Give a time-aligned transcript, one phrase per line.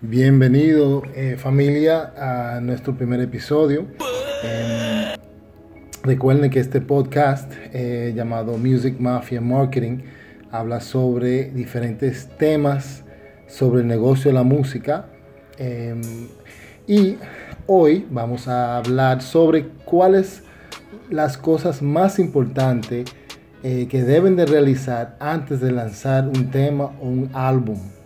[0.00, 3.84] Bienvenido eh, familia a nuestro primer episodio.
[4.44, 5.16] Eh,
[6.04, 10.04] recuerden que este podcast eh, llamado Music Mafia Marketing
[10.52, 13.02] habla sobre diferentes temas
[13.48, 15.06] sobre el negocio de la música.
[15.58, 16.28] Em,
[16.86, 17.16] y
[17.66, 20.44] hoy vamos a hablar sobre cuáles
[21.10, 23.04] las cosas más importantes
[23.64, 27.97] eh, que deben de realizar antes de lanzar un tema o un álbum.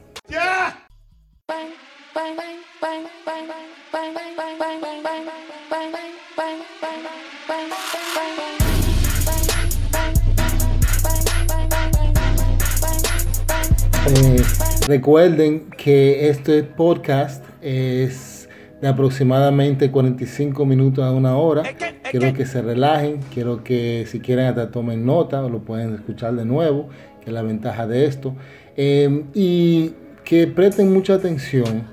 [14.93, 18.47] Recuerden que este podcast es
[18.83, 21.63] de aproximadamente 45 minutos a una hora.
[22.11, 26.35] Quiero que se relajen, quiero que si quieren hasta tomen nota o lo pueden escuchar
[26.35, 26.91] de nuevo,
[27.23, 28.35] que es la ventaja de esto.
[28.77, 29.95] Eh, y
[30.27, 31.85] que presten mucha atención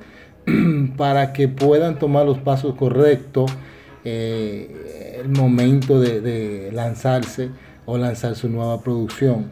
[0.98, 3.50] para que puedan tomar los pasos correctos
[4.04, 7.50] eh, el momento de, de lanzarse
[7.86, 9.50] o lanzar su nueva producción.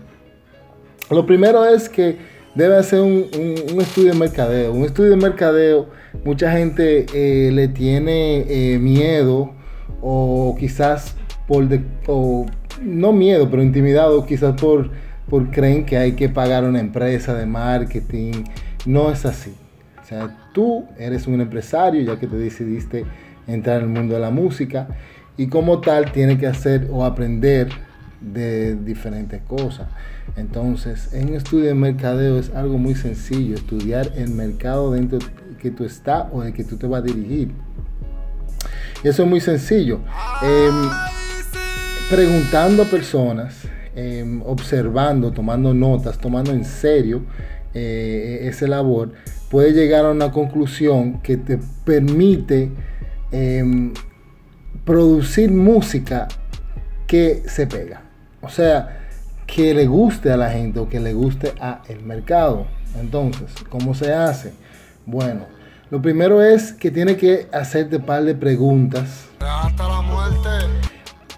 [1.10, 3.30] Lo primero es que debe hacer un,
[3.80, 4.74] estudio de mercadeo.
[4.74, 5.90] Un estudio de mercadeo,
[6.26, 9.52] mucha gente eh, le tiene eh, miedo
[10.02, 11.16] o quizás
[11.48, 12.48] por, de, o,
[12.82, 14.90] no miedo, pero intimidado quizás por,
[15.30, 18.44] por creen que hay que pagar una empresa de marketing.
[18.88, 19.54] No es así.
[20.02, 23.06] O sea, tú eres un empresario ya que te decidiste
[23.46, 24.88] entrar en el mundo de la música
[25.38, 27.70] y como tal tienes que hacer o aprender
[28.34, 29.88] de diferentes cosas.
[30.36, 35.20] Entonces, en un estudio de mercadeo es algo muy sencillo, estudiar el mercado dentro
[35.60, 37.52] que tú estás o de que tú te vas a dirigir.
[39.04, 40.00] Eso es muy sencillo.
[40.44, 40.70] Eh,
[42.10, 47.22] preguntando a personas, eh, observando, tomando notas, tomando en serio
[47.74, 49.14] eh, esa labor,
[49.50, 52.72] puede llegar a una conclusión que te permite
[53.32, 53.94] em,
[54.84, 56.28] producir música
[57.08, 58.07] que se pega.
[58.48, 59.02] O sea,
[59.46, 62.66] que le guste a la gente o que le guste a el mercado.
[63.00, 64.54] Entonces, ¿cómo se hace?
[65.06, 65.46] Bueno,
[65.92, 69.26] lo primero es que tiene que hacerte un par de preguntas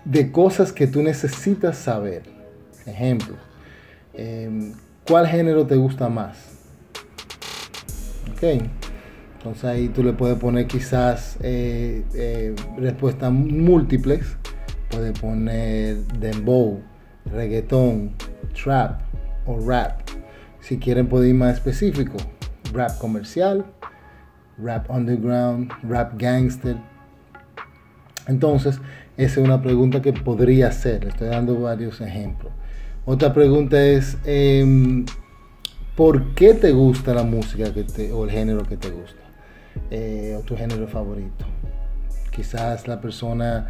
[0.05, 2.23] de cosas que tú necesitas saber.
[2.85, 3.35] Ejemplo,
[4.13, 4.73] eh,
[5.07, 6.37] ¿cuál género te gusta más?
[8.31, 8.43] Ok,
[9.37, 14.25] entonces ahí tú le puedes poner quizás eh, eh, respuestas múltiples.
[14.89, 16.81] Puedes poner dembow,
[17.25, 18.11] reggaetón,
[18.61, 19.01] trap
[19.45, 20.01] o rap.
[20.61, 22.17] Si quieren pueden ir más específico,
[22.73, 23.65] rap comercial,
[24.57, 26.77] rap underground, rap gangster.
[28.27, 28.79] Entonces,
[29.17, 31.05] esa es una pregunta que podría hacer.
[31.05, 32.53] Estoy dando varios ejemplos.
[33.05, 35.03] Otra pregunta es, eh,
[35.95, 39.21] ¿por qué te gusta la música que te, o el género que te gusta?
[39.89, 41.45] Eh, o tu género favorito.
[42.31, 43.67] Quizás la persona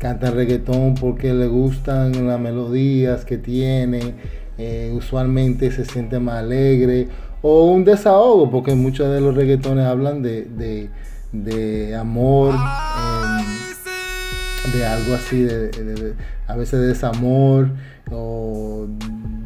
[0.00, 4.14] canta reggaetón porque le gustan las melodías que tiene,
[4.56, 7.08] eh, usualmente se siente más alegre,
[7.42, 10.88] o un desahogo, porque muchos de los reggaetones hablan de,
[11.32, 16.14] de, amor, eh, de algo así, de,
[16.46, 17.68] a veces de desamor,
[18.10, 18.86] o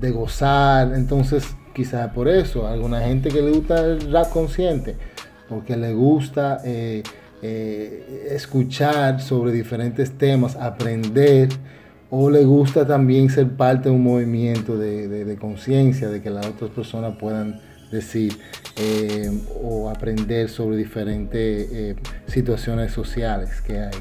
[0.00, 1.44] de gozar, entonces
[1.74, 4.94] quizás por eso, alguna gente que le gusta el rap consciente,
[5.48, 6.60] porque le gusta...
[6.64, 7.02] Eh,
[7.46, 11.50] eh, escuchar sobre diferentes temas, aprender,
[12.08, 16.70] o le gusta también ser parte de un movimiento de, conciencia, de que las otras
[16.70, 17.60] personas puedan
[17.90, 18.38] decir
[18.78, 19.30] eh,
[19.62, 21.96] o aprender sobre diferentes eh,
[22.26, 23.92] situaciones sociales que hay.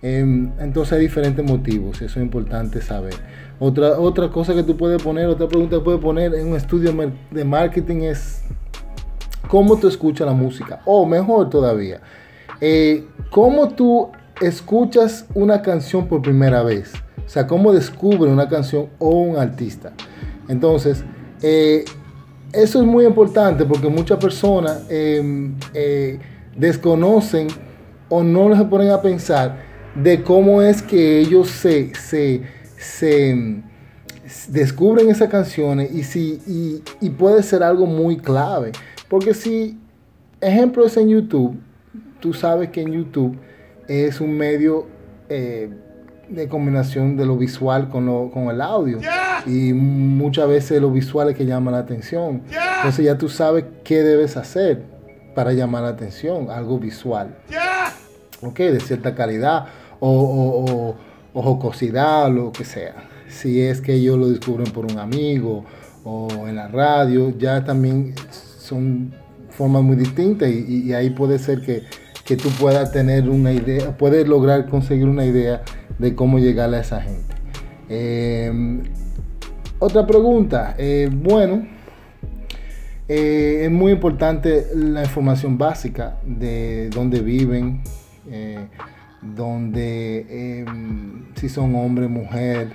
[0.00, 0.20] Eh,
[0.60, 3.14] entonces hay diferentes motivos, eso es importante saber.
[3.58, 6.94] Otra, otra cosa que tú puedes poner, otra pregunta que puedes poner en un estudio
[7.30, 8.40] de marketing es
[9.46, 12.00] cómo tú escuchas la música, o mejor todavía,
[12.60, 14.08] eh, ¿Cómo tú
[14.40, 16.92] escuchas una canción por primera vez?
[17.26, 19.92] O sea, ¿cómo descubre una canción o un artista?
[20.48, 21.04] Entonces,
[21.42, 21.84] eh,
[22.54, 26.18] eso es muy importante porque muchas personas eh, eh,
[26.56, 27.48] desconocen
[28.08, 29.58] o no se ponen a pensar
[29.94, 32.40] de cómo es que ellos se, se,
[32.78, 33.62] se
[34.48, 38.72] descubren esas canciones y, si, y puede ser algo muy clave.
[39.08, 39.78] Porque si,
[40.40, 41.58] ejemplo es en YouTube,
[42.20, 43.38] tú sabes que en YouTube
[43.86, 44.86] es un medio
[45.28, 45.70] eh,
[46.28, 49.00] de combinación de lo visual con, lo, con el audio.
[49.00, 49.42] Yeah.
[49.46, 52.42] Y muchas veces lo visual es que llama la atención.
[52.50, 52.76] Yeah.
[52.76, 54.82] Entonces ya tú sabes qué debes hacer
[55.34, 57.36] para llamar la atención, algo visual.
[57.48, 57.92] Yeah.
[58.42, 59.66] Ok, de cierta calidad
[60.00, 60.96] o, o, o,
[61.32, 62.94] o jocosidad o lo que sea.
[63.28, 65.64] Si es que ellos lo descubren por un amigo
[66.04, 68.14] o en la radio, ya también
[68.58, 69.12] son
[69.50, 71.82] formas muy distintas y, ahí puede ser que,
[72.36, 75.62] tú puedas tener una idea, puedes lograr conseguir una idea
[75.98, 77.34] de cómo llegarle a esa gente.
[77.88, 78.82] Eh,
[79.78, 81.66] otra pregunta, eh, bueno,
[83.08, 87.82] eh, es muy importante la información básica de dónde viven,
[89.22, 92.68] dónde, em, si son hombre, mujer,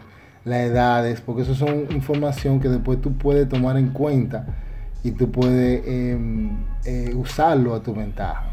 [0.45, 4.45] las edades, porque eso son información que después tú puedes tomar en cuenta
[5.03, 6.49] y tú puedes em,
[6.85, 8.52] eh, usarlo a tu ventaja.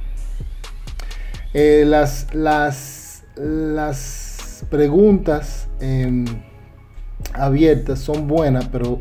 [1.52, 6.24] Eh, las, las, las preguntas em,
[7.32, 9.00] abiertas son buenas, pero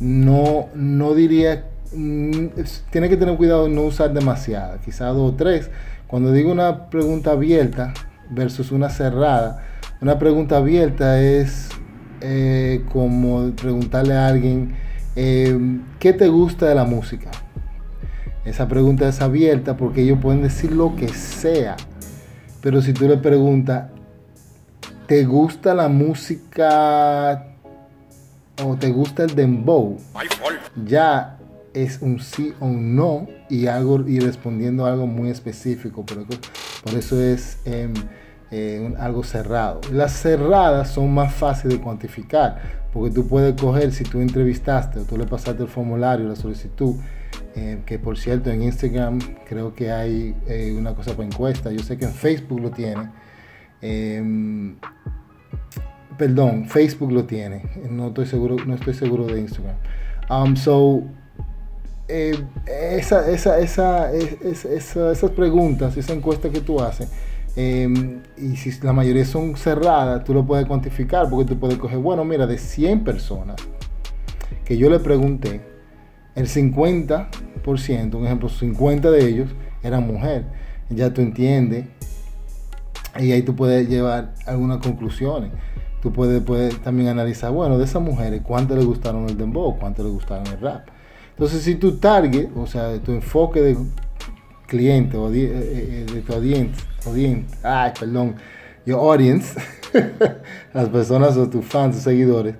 [0.00, 2.46] no, no diría, mm,
[2.90, 5.70] tiene que tener cuidado de no usar demasiadas, quizá dos o tres.
[6.06, 7.94] Cuando digo una pregunta abierta
[8.30, 9.64] versus una cerrada,
[10.00, 11.68] una pregunta abierta es
[12.20, 14.74] eh, como preguntarle a alguien,
[15.16, 15.56] eh,
[15.98, 17.30] ¿qué te gusta de la música?
[18.44, 21.76] Esa pregunta es abierta porque ellos pueden decir lo que sea.
[22.60, 23.90] Pero si tú le preguntas,
[25.06, 27.46] ¿te gusta la música
[28.62, 29.98] o te gusta el dembow?
[30.84, 31.38] Ya
[31.72, 36.04] es un sí o un no y, algo, y respondiendo algo muy específico.
[36.04, 37.58] Por, por eso es...
[37.64, 37.92] Em,
[38.56, 39.80] eh, algo cerrado.
[39.90, 42.60] Las cerradas son más fáciles de cuantificar,
[42.92, 46.94] porque tú puedes coger, si tú entrevistaste o tú le pasaste el formulario, la solicitud,
[47.56, 49.18] eh, que por cierto en Instagram
[49.48, 53.10] creo que hay eh, una cosa para encuesta, yo sé que en Facebook lo tiene.
[53.80, 54.76] Em,
[56.16, 59.76] perdón, Facebook lo tiene, no estoy seguro, no estoy seguro de Instagram.
[60.30, 61.02] Um, so,
[62.08, 67.08] esa, esa, esa, esas preguntas, esa encuesta que tú haces,
[67.56, 71.98] Em, y si la mayoría son cerradas, tú lo puedes cuantificar porque tú puedes coger,
[71.98, 73.56] bueno, mira, de 100 personas
[74.64, 75.60] que yo le pregunté,
[76.34, 79.50] el 50%, un ejemplo, 50 de ellos
[79.82, 80.44] eran mujeres.
[80.90, 81.86] Ya tú entiendes
[83.18, 85.50] y ahí tú puedes llevar algunas conclusiones.
[86.02, 89.78] Tú puedes, puedes también analizar, bueno, de esas mujeres, ¿cuántas les gustaron el dembow?
[89.78, 90.88] ¿Cuántas les gustaron el rap?
[91.30, 93.76] Entonces, si tu target, o sea, tu enfoque de
[94.66, 98.36] cliente o de, eh, eh, de tu audiencia, audiencia, ay, perdón,
[98.84, 99.58] your audience,
[100.74, 102.54] las personas o tus fans, tus seguidores,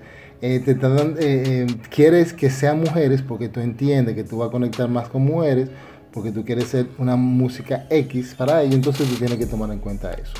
[0.47, 5.09] eh, te quieres que sean mujeres porque tú entiendes que tú vas a conectar más
[5.09, 5.69] con mujeres,
[6.13, 9.79] porque tú quieres ser una música X para ellos, entonces tú tienes que tomar en
[9.79, 10.35] cuenta eso.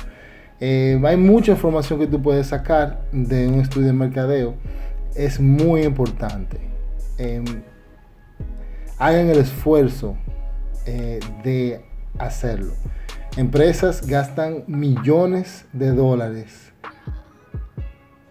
[0.59, 4.55] hay mucha información que tú puedes sacar de un estudio de mercadeo,
[5.15, 6.59] es muy importante.
[7.17, 7.45] Em,
[8.97, 10.15] hagan el esfuerzo
[10.85, 11.81] eh, de
[12.19, 12.73] hacerlo.
[13.37, 16.71] Empresas gastan millones de dólares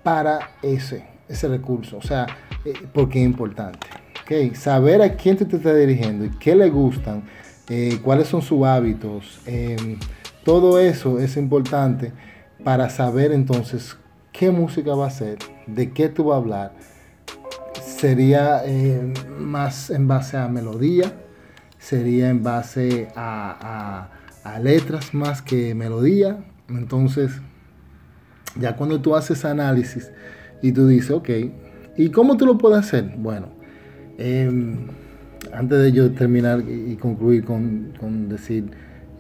[0.03, 1.99] para ese, ese recurso.
[1.99, 2.27] O sea,
[2.65, 3.87] eh, porque es importante.
[4.23, 4.55] Okay.
[4.55, 7.25] Saber a quién te, te está dirigiendo y qué le gustan,
[7.69, 9.99] eh, cuáles son sus hábitos, em,
[10.45, 12.13] todo eso es importante
[12.63, 13.97] para saber entonces
[14.33, 16.73] qué música va a ser, de qué tú vas a hablar.
[17.83, 18.63] Sería
[19.39, 21.13] más en base a melodía,
[21.79, 24.09] sería en base a,
[24.61, 26.39] letras más que melodía.
[26.69, 27.33] Entonces,
[28.59, 30.11] ya cuando tú haces análisis
[30.65, 31.29] y tú dices, ok,
[31.99, 33.13] ¿y cómo tú lo puedes hacer?
[33.19, 33.49] Bueno,
[34.17, 34.87] em,
[35.53, 38.71] antes de yo terminar y concluir con, decir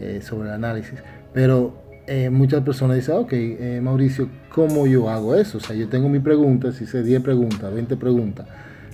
[0.00, 0.98] eh, sobre el análisis,
[1.34, 5.58] pero eh, muchas personas dicen, ok, eh, Mauricio, ¿cómo yo hago eso?
[5.58, 8.46] O sea, yo tengo mi pregunta, si hice 10 preguntas, 20 preguntas,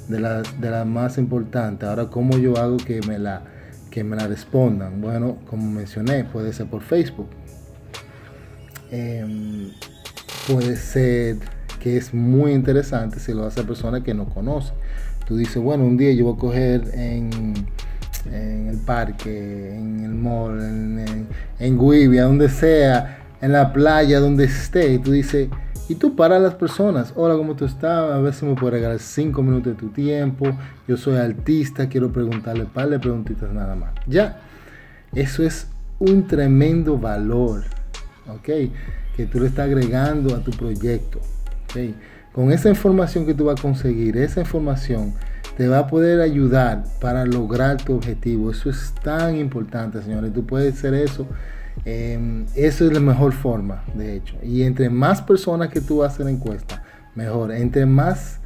[0.09, 3.45] de las de la más importantes, ahora, ¿cómo yo hago que me la
[3.93, 5.01] que me la respondan.
[5.01, 7.29] Bueno, como mencioné, puede ser por Facebook.
[8.91, 9.71] Em,
[10.47, 11.39] puede ser
[11.81, 14.73] que es muy interesante si lo hace a persona que no conoce.
[15.27, 17.55] Tú dices, bueno, un día yo voy a coger en,
[18.33, 21.27] el parque, en el mall, en,
[21.59, 24.93] en, donde sea, en la playa, donde esté.
[24.93, 25.49] Y tú dices,
[25.91, 28.13] y tú para las personas, hola, ¿cómo tú estás?
[28.13, 30.47] A ver si me puedes regalar cinco minutos de tu tiempo.
[30.87, 33.91] Yo soy artista, quiero preguntarle un par de preguntitas nada más.
[34.07, 34.41] Ya,
[35.13, 35.67] eso es
[35.99, 37.65] un tremendo valor,
[38.29, 38.49] ¿ok?
[39.17, 41.21] Que tú le estás agregando a tu proyecto,
[42.33, 45.15] Con esa información que tú vas a conseguir, esa información
[45.57, 48.51] te va a poder ayudar para lograr tu objetivo.
[48.51, 50.33] Eso es tan importante, señores.
[50.33, 51.27] Tú puedes hacer eso
[51.85, 54.37] Em, eso es la mejor forma, de hecho.
[54.43, 56.83] Y entre más personas que tú haces la encuesta,
[57.15, 57.53] mejor.
[57.53, 58.41] Entre más...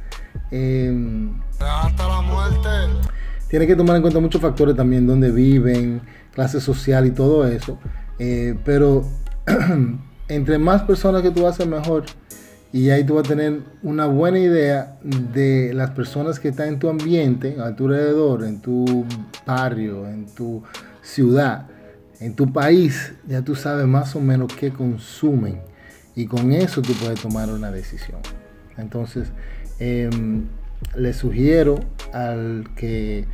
[0.51, 1.29] Eh,
[1.59, 2.69] Hasta la muerte.
[3.49, 6.01] Tienes que tomar en cuenta muchos factores también, donde viven,
[6.33, 7.77] clase social y todo eso.
[8.19, 9.05] Eh, pero
[10.27, 12.05] entre más personas que tú haces, mejor.
[12.75, 16.77] Y ahí tú vas a tener una buena idea de las personas que están en
[16.77, 19.05] tu ambiente, a tu alrededor, en tu
[19.45, 20.61] barrio, en tu
[21.01, 21.67] ciudad,
[22.19, 23.13] en tu país.
[23.29, 25.61] Ya tú sabes más o menos qué consumen
[26.15, 28.19] y con eso tú puedes tomar una decisión.
[28.77, 29.29] Entonces,
[29.79, 30.43] em,
[30.97, 31.79] le sugiero
[32.11, 33.25] al que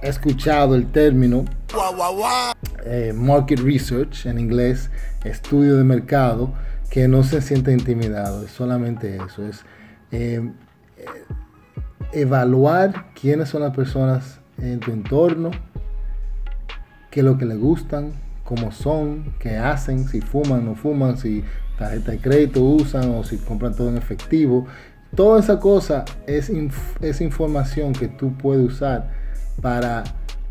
[0.00, 1.44] ha escuchado el término
[2.86, 4.90] eh, market research en inglés,
[5.24, 6.54] estudio de mercado,
[6.90, 9.64] que no se siente intimidado, es solamente eso, es
[10.10, 10.50] eh,
[12.12, 15.52] evaluar quiénes son las personas en tu entorno,
[17.10, 18.12] qué es lo que les gustan,
[18.44, 21.44] cómo son, qué hacen, si fuman, no fuman, si
[21.78, 24.66] tarjeta de crédito usan o si compran todo en efectivo.
[25.14, 26.50] Toda esa cosa es,
[27.00, 29.10] es información que tú puedes usar
[29.62, 30.04] para,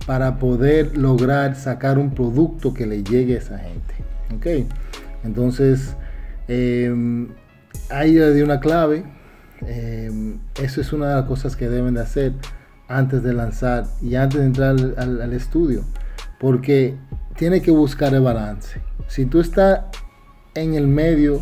[0.06, 4.68] para poder lograr sacar un producto que le llegue a esa gente.
[5.24, 5.96] Entonces,
[6.50, 7.28] eh,
[7.90, 9.04] ahí de una clave.
[9.62, 12.34] Em, eso es una de las cosas que deben de hacer
[12.88, 15.84] antes de lanzar y antes de entrar al, estudio.
[16.40, 16.96] Porque
[17.38, 18.82] tiene que buscar el balance.
[19.08, 19.82] Si tú estás
[20.56, 21.42] en el medio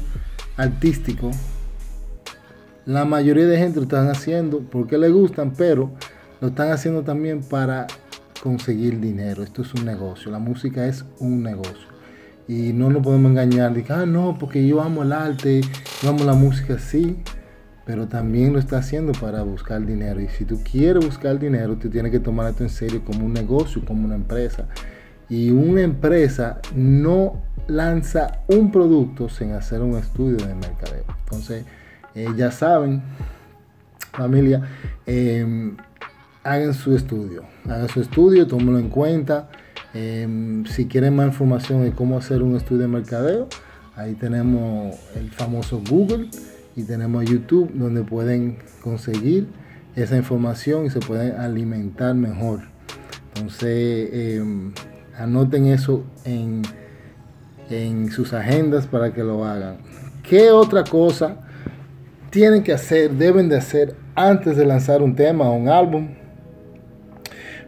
[0.58, 1.32] artístico,
[2.86, 5.92] la mayoría de gente lo están haciendo porque le gustan, pero
[6.42, 7.88] lo están haciendo también para
[8.44, 9.44] conseguir dinero.
[9.44, 10.32] Esto es un negocio.
[10.32, 11.87] La música es un negocio.
[12.48, 15.62] Y no nos podemos engañar que, ah, no, porque yo amo el arte,
[16.02, 17.18] yo amo la música, sí,
[17.86, 20.22] pero también lo está haciendo para buscar dinero.
[20.22, 23.34] Y si tú quieres buscar dinero, tú tienes que tomar esto en serio como un
[23.34, 24.68] negocio, como una empresa.
[25.30, 31.04] Y una empresa no lanza un producto sin hacer un estudio de mercadeo.
[31.26, 31.66] Entonces,
[32.16, 33.02] eh, ya saben,
[34.14, 34.62] familia,
[35.06, 35.76] em,
[36.44, 37.44] hagan su estudio.
[37.66, 39.50] Hagan su estudio, tómenlo en cuenta.
[40.00, 43.48] Em, si quieren más información de cómo hacer un estudio de mercadeo,
[43.96, 46.30] ahí tenemos el famoso Google
[46.76, 49.48] y tenemos YouTube donde pueden conseguir
[49.96, 52.60] esa información y se pueden alimentar mejor.
[53.34, 54.72] Entonces, em,
[55.18, 56.62] anoten eso en,
[57.72, 59.78] en sus agendas para que lo hagan.
[60.22, 61.38] ¿Qué otra cosa
[62.30, 66.10] tienen que hacer, deben de hacer antes de lanzar un tema o un álbum?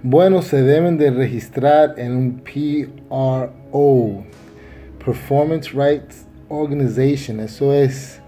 [0.01, 4.23] Bueno, se deben de registrar en un PRO,
[5.03, 7.41] Performance Rights Organization.
[7.41, 8.21] Eso es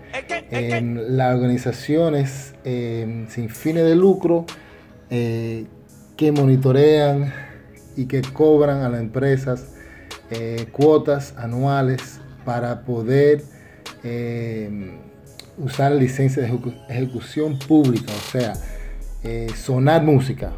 [0.50, 4.46] en las organizaciones em, sin fines de lucro
[5.10, 5.66] eh,
[6.18, 7.34] que monitorean
[7.96, 9.68] y que cobran a las empresas
[10.30, 13.44] eh, cuotas anuales para poder
[14.04, 14.98] em,
[15.58, 16.52] usar licencia de
[16.90, 18.54] ejecución pública, o sea,
[19.24, 20.52] eh, sonar música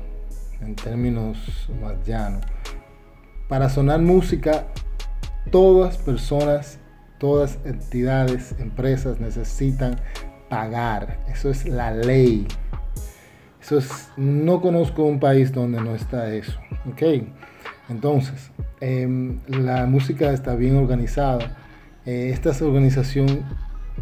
[0.66, 1.38] en términos
[1.82, 2.44] más llanos.
[3.48, 4.66] Para sonar música,
[5.52, 6.80] todas personas,
[7.20, 9.96] todas entidades, empresas necesitan
[10.50, 11.20] pagar.
[11.32, 12.48] Eso es la ley.
[13.62, 16.58] Eso es, no conozco un país donde no está eso.
[16.92, 17.24] ¿ok?
[17.90, 18.52] Entonces,
[18.82, 21.58] em, la música está bien organizada.
[22.06, 23.44] Eh, estas organización,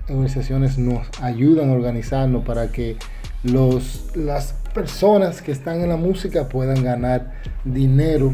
[0.09, 2.97] organizaciones nos ayudan a organizarnos para que
[3.43, 8.33] los, las personas que están en la música puedan ganar dinero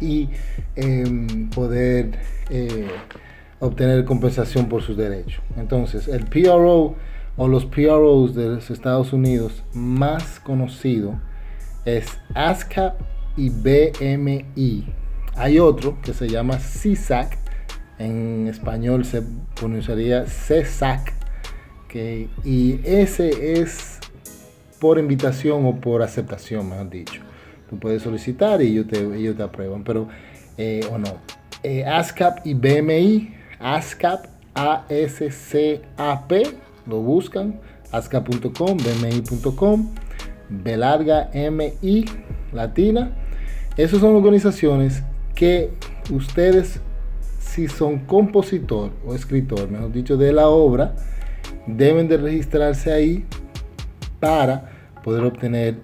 [0.00, 0.28] y
[0.76, 2.18] em, poder
[2.50, 2.88] eh,
[3.60, 5.42] obtener compensación por sus derechos.
[5.56, 6.96] Entonces, el PRO
[7.36, 11.20] o los PROs de los Estados Unidos más conocido
[11.84, 13.00] es ASCAP
[13.36, 14.92] y BMI.
[15.34, 17.38] Hay otro que se llama CSAC,
[17.98, 19.22] en español se
[19.54, 21.22] pronunciaría CSAC,
[22.44, 24.00] y ese es
[24.82, 27.22] por invitación o por aceptación, mejor dicho.
[27.70, 30.08] Tú puedes solicitar y ellos te, ellos te aprueban, pero
[30.58, 31.18] eh, o no.
[31.62, 36.42] Eh, ASCAP y BMI, ASCAP, A-S-C-A-P,
[36.88, 37.60] lo buscan,
[37.92, 39.88] ascap.com, bmi.com,
[40.48, 42.04] B larga M-I,
[42.52, 43.12] latina.
[43.76, 45.04] Esas son organizaciones
[45.36, 45.70] que
[46.10, 46.80] ustedes,
[47.38, 50.96] si son compositor o escritor, mejor dicho, de la obra,
[51.68, 53.24] deben de registrarse ahí
[54.18, 54.71] para
[55.02, 55.76] poder obtener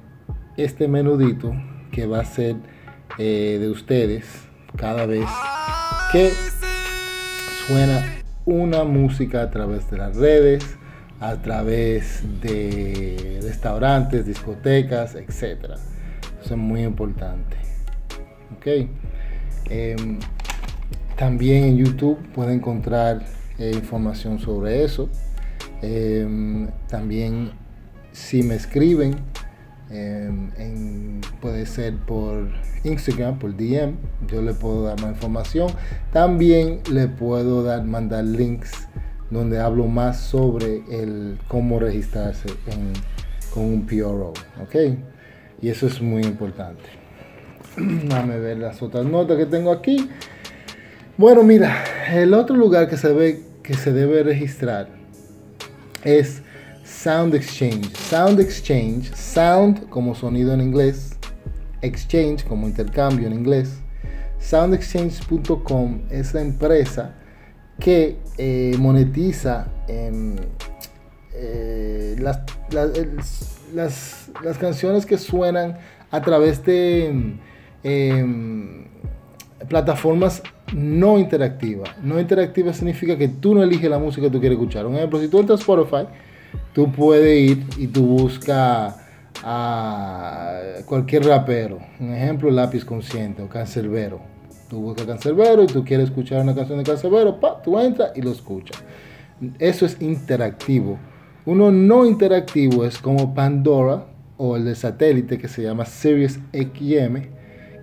[0.57, 1.53] este menudito
[1.91, 2.57] que va a ser
[3.19, 5.27] eh, de ustedes cada vez
[6.13, 6.31] que
[7.67, 8.05] suena
[8.45, 10.77] una música a través de las redes,
[11.21, 15.77] a través de restaurantes, discotecas, etc.
[16.43, 17.57] Eso es muy importante.
[18.57, 18.89] Ok.
[19.71, 20.19] Em,
[21.17, 23.25] también en YouTube pueden encontrar
[23.59, 25.11] eh, información sobre eso.
[25.83, 27.51] Em, también
[28.13, 29.17] si me escriben,
[29.91, 32.49] em, puede ser por
[32.85, 33.97] Instagram, por DM,
[34.31, 35.71] yo le puedo dar más información.
[36.13, 38.89] También le puedo dar, mandar links
[39.31, 42.49] donde hablo más sobre el cómo registrarse
[43.53, 44.77] con un PRO, ¿ok?
[45.61, 46.85] Y eso es muy importante.
[47.77, 50.09] Déjame ver las otras notas que tengo aquí.
[51.17, 54.89] Bueno, mira, el otro lugar que se, ve, que se debe registrar
[56.05, 56.43] es
[56.99, 57.95] Sound Exchange.
[57.95, 61.17] Sound Exchange, sound como sonido en inglés,
[61.81, 63.79] exchange como intercambio en inglés.
[64.41, 67.15] SoundExchange.com es la empresa
[67.79, 70.35] que eh, monetiza em,
[71.35, 72.41] eh, las,
[73.73, 75.79] las, canciones que suenan
[76.11, 77.37] a través de
[77.85, 78.87] em,
[79.69, 80.43] plataformas
[80.75, 81.91] no interactivas.
[82.03, 84.85] No interactiva significa que tú no eliges la música que tú quieres escuchar.
[84.85, 86.09] Un ejemplo, si tú entras a Spotify,
[86.73, 88.97] tú puedes ir y tú buscas
[89.43, 91.79] a cualquier rapero.
[92.01, 94.21] Un ejemplo, Lápiz Consciente o Cancerbero.
[94.69, 98.23] Tú buscas Cancerbero y tú quieres escuchar una canción de Cancerbero, pa, tú entras y
[98.23, 98.83] lo escuchas.
[99.59, 100.99] Eso es interactivo.
[101.47, 104.05] Uno no interactivo es como Pandora
[104.37, 107.23] o el de satélite que se llama Sirius XM,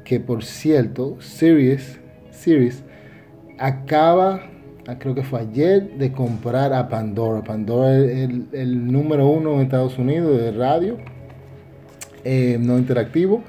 [0.04, 2.00] que por cierto, Sirius,
[2.32, 2.84] Sirius
[3.58, 4.42] acaba,
[5.00, 7.44] creo que fue ayer, de comprar a Pandora.
[7.44, 10.98] Pandora es el, número uno en Estados Unidos de radio
[12.24, 13.44] eh, no interactivo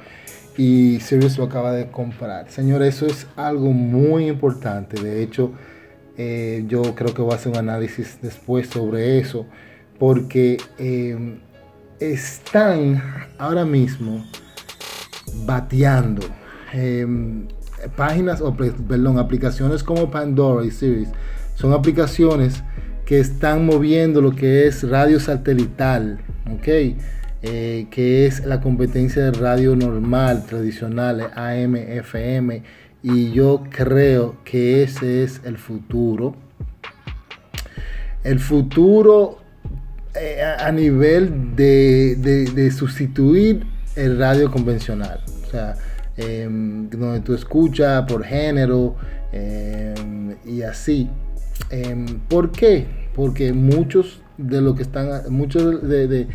[0.57, 2.51] y Sirius lo acaba de comprar.
[2.51, 5.01] Señor, eso es algo muy importante.
[5.01, 5.53] De hecho,
[6.17, 9.47] eh, yo creo que voy a hacer un análisis después sobre eso
[9.99, 11.39] porque em,
[12.01, 13.03] están
[13.39, 14.25] ahora mismo
[15.45, 16.23] bateando
[17.97, 21.09] páginas o perdón, aplicaciones como Pandora y Series
[21.55, 22.63] son aplicaciones
[23.05, 26.19] que están moviendo lo que es radio satelital,
[26.53, 26.69] ¿ok?
[27.43, 32.63] Eh, que es la competencia de radio normal, tradicional, AM, FM,
[33.03, 36.35] y yo creo que ese es el futuro.
[38.25, 39.39] El futuro
[40.19, 43.65] eh, a nivel de, sustituir
[43.95, 45.21] el radio convencional.
[45.47, 45.77] O sea,
[46.17, 48.97] em, donde tú escuchas por género
[49.33, 51.09] em, y así.
[51.71, 52.87] Em, ¿Por qué?
[53.15, 56.29] Porque muchos de lo que están, muchos de,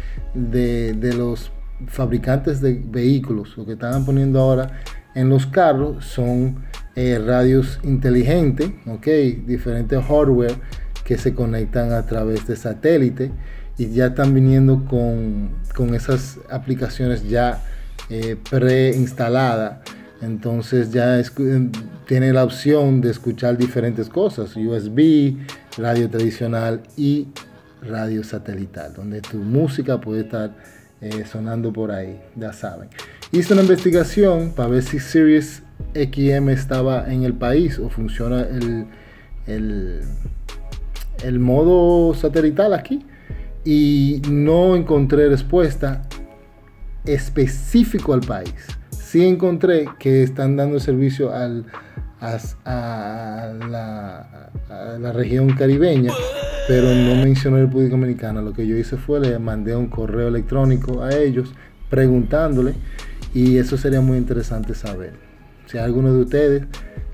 [1.16, 1.52] los
[1.88, 4.80] fabricantes de vehículos, lo que están poniendo ahora
[5.14, 6.64] en los carros son
[6.96, 9.08] eh, radios inteligentes, ok,
[9.46, 10.56] diferentes hardware
[11.04, 13.32] que se conectan a través de satélite
[13.78, 15.50] y ya están viniendo con,
[15.96, 17.64] esas aplicaciones ya
[18.12, 19.78] eh, preinstaladas.
[20.22, 21.20] Entonces ya
[22.06, 25.38] tiene la opción de escuchar diferentes cosas, USB,
[25.78, 27.30] radio tradicional y
[27.82, 30.52] radio satelital, donde tu música puede estar
[31.00, 32.90] eh, sonando por ahí, ya saben.
[33.32, 35.62] Hice una investigación para ver si Sirius
[35.96, 38.88] XM estaba en el país o funciona el,
[39.48, 40.02] el,
[41.24, 43.06] el modo satelital aquí
[43.64, 46.04] y no encontré respuesta
[47.06, 48.54] específico al país.
[48.92, 51.48] Sí encontré que están dando servicio a,
[53.70, 56.12] la, región caribeña,
[56.68, 58.42] pero no mencionó República Dominicana.
[58.42, 61.54] Lo que yo hice fue le mandé un correo electrónico a ellos
[61.90, 62.74] preguntándole
[63.34, 65.14] y eso sería muy interesante saber.
[65.66, 66.64] Si hay alguno de ustedes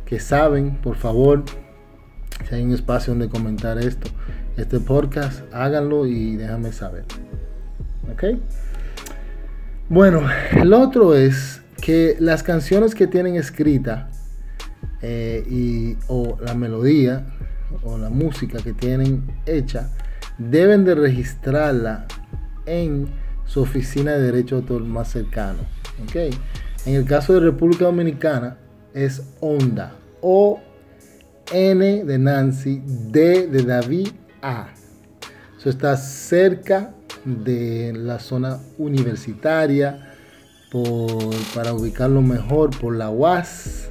[0.06, 1.44] que saben, por favor,
[2.48, 4.10] si hay un espacio donde comentar esto,
[4.56, 7.06] este podcast, háganlo y déjame saber.
[8.12, 8.40] ¿Ok?
[9.90, 14.10] Bueno, el otro es que las canciones que tienen escrita
[15.02, 17.26] eh, y, o la melodía
[17.84, 19.90] o la música que tienen hecha
[20.38, 22.06] deben de registrarla
[22.66, 23.08] en
[23.46, 25.60] su oficina de derecho de autor más cercano.
[26.04, 26.32] ¿okay?
[26.86, 28.58] En el caso de República Dominicana
[28.94, 29.96] es ONDA.
[30.20, 30.60] O
[31.54, 34.10] N de Nancy, D de David,
[34.42, 34.68] A.
[35.58, 36.94] Eso está cerca
[37.28, 40.14] de la zona universitaria
[40.72, 43.90] por, para ubicarlo mejor por la UAS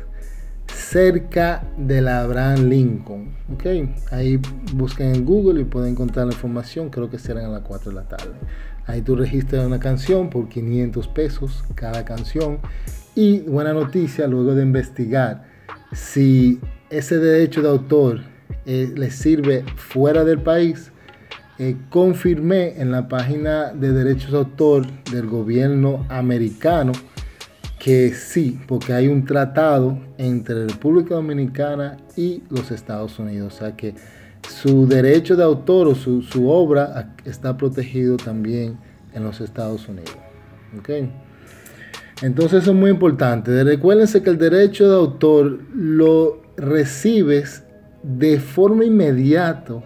[0.73, 3.37] cerca de la Abraham Lincoln.
[3.53, 3.67] Ok,
[4.11, 4.41] ahí
[4.75, 6.91] busquen en Google y pueden encontrar la información.
[6.91, 8.35] Creo que serán a las 4 de la tarde.
[8.87, 12.59] Ahí tú registras una canción por 500 pesos cada canción.
[13.15, 15.45] Y buena noticia, luego de investigar
[15.93, 18.21] si ese derecho de autor
[18.65, 20.93] eh, les sirve fuera del país,
[21.59, 26.93] eh, confirmé en la página de derechos de autor del gobierno americano
[27.79, 33.55] que sí, porque hay un tratado entre República Dominicana y los Estados Unidos.
[33.55, 33.95] O sea que
[34.49, 38.77] su derecho de autor o su, obra está protegido también
[39.15, 40.17] en los Estados Unidos.
[40.79, 41.11] ¿Okay?
[42.23, 43.63] Entonces eso es muy importante.
[43.63, 47.63] Recuérdense que el derecho de autor lo recibes
[48.03, 49.83] de forma inmediata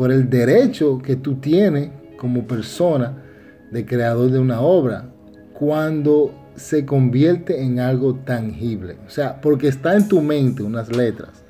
[0.00, 3.22] por el derecho que tú tienes como persona
[3.70, 5.10] de creador de una obra
[5.52, 8.96] cuando se convierte en algo tangible.
[9.06, 11.44] O sea, porque está en tu mente unas letras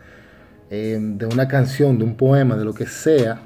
[0.69, 3.41] eh, de una canción, de un poema, de lo que sea,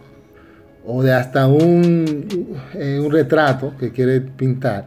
[0.87, 2.27] o de hasta un,
[2.73, 4.87] eh, un retrato que quiere pintar,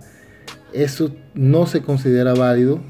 [0.73, 2.81] eso no se considera válido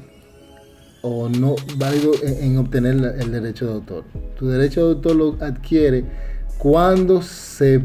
[1.02, 4.04] o no válido en, obtener el derecho de autor.
[4.38, 6.06] Tu derecho de autor lo adquiere
[6.58, 7.80] cuando se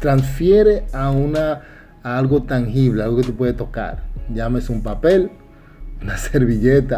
[0.00, 1.62] transfiere a una
[2.02, 4.02] algo tangible, algo que tú puedes tocar.
[4.34, 5.30] Llámese un papel,
[6.02, 6.96] una servilleta,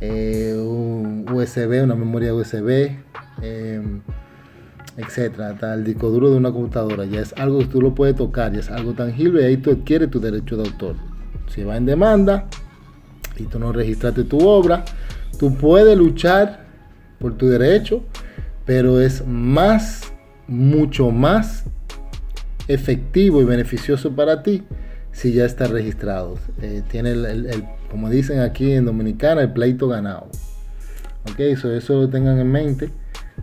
[0.00, 2.98] eh, un USB, una memoria USB,
[3.40, 4.02] em,
[4.96, 7.06] etcétera, el disco duro de una computadora.
[7.06, 9.70] Ya es algo que tú lo puedes tocar, ya es algo tangible y ahí tú
[9.70, 10.96] adquieres tu derecho de autor.
[11.48, 12.46] Si va en demanda
[13.36, 14.84] y tú no registraste tu obra,
[15.38, 16.64] tú puedes luchar
[17.18, 18.04] por tu derecho,
[18.64, 20.12] pero es más,
[20.48, 21.64] mucho más
[22.68, 24.62] efectivo y beneficioso para ti
[25.12, 26.38] si ya está registrado.
[26.60, 30.28] Eh, tiene el, como dicen aquí en Dominicana, el pleito ganado.
[31.30, 32.90] Ok, eso, eso lo tengan en mente,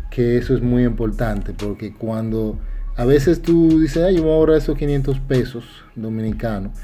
[0.09, 2.59] que eso es muy importante, porque cuando
[2.95, 5.63] a veces tú dices, ay, yo voy a ahorrar esos 500 pesos
[5.95, 6.77] dominicanos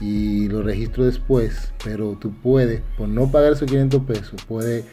[0.00, 4.84] y lo registro después, pero tú puedes, por no pagar esos 500 pesos, puedes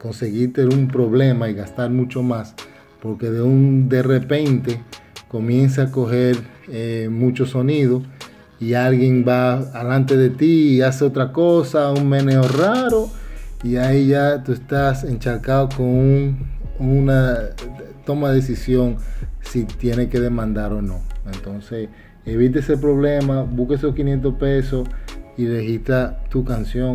[0.00, 2.54] conseguirte un problema y gastar mucho más,
[3.02, 4.80] porque de un de repente
[5.28, 6.36] comienza a coger
[6.68, 8.02] eh, mucho sonido
[8.58, 13.08] y alguien va alante de ti y hace otra cosa, un meneo raro,
[13.62, 16.38] y ahí ya tú estás encharcado con
[16.78, 17.38] una
[18.04, 18.96] toma de decisión
[19.40, 21.00] si tiene que demandar o no.
[21.32, 21.88] Entonces,
[22.24, 24.88] evite ese problema, busque esos 500 pesos
[25.36, 26.94] y registra tu canción.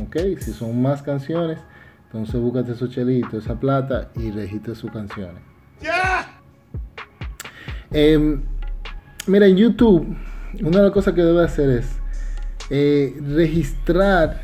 [0.00, 1.58] Ok, si son más canciones,
[2.06, 5.42] entonces búscate esos chelitos, esa plata y registra sus canciones.
[7.90, 8.42] Em,
[9.26, 10.16] mira, en YouTube,
[10.62, 11.86] una de las cosas que debe hacer es
[12.70, 14.40] eh, registrar,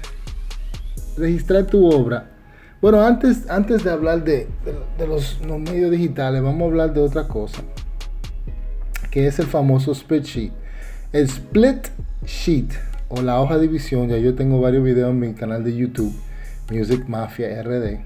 [1.17, 2.31] registrar tu obra.
[2.81, 4.49] Bueno, antes, antes de hablar de,
[4.99, 7.63] los, medios digitales, vamos a hablar de otra cosa,
[9.11, 10.53] que es el famoso split sheet.
[11.13, 11.89] El split
[12.25, 12.71] sheet
[13.09, 16.12] o la hoja de división, ya yo tengo varios videos en mi canal de YouTube,
[16.71, 18.01] Music Mafia RD.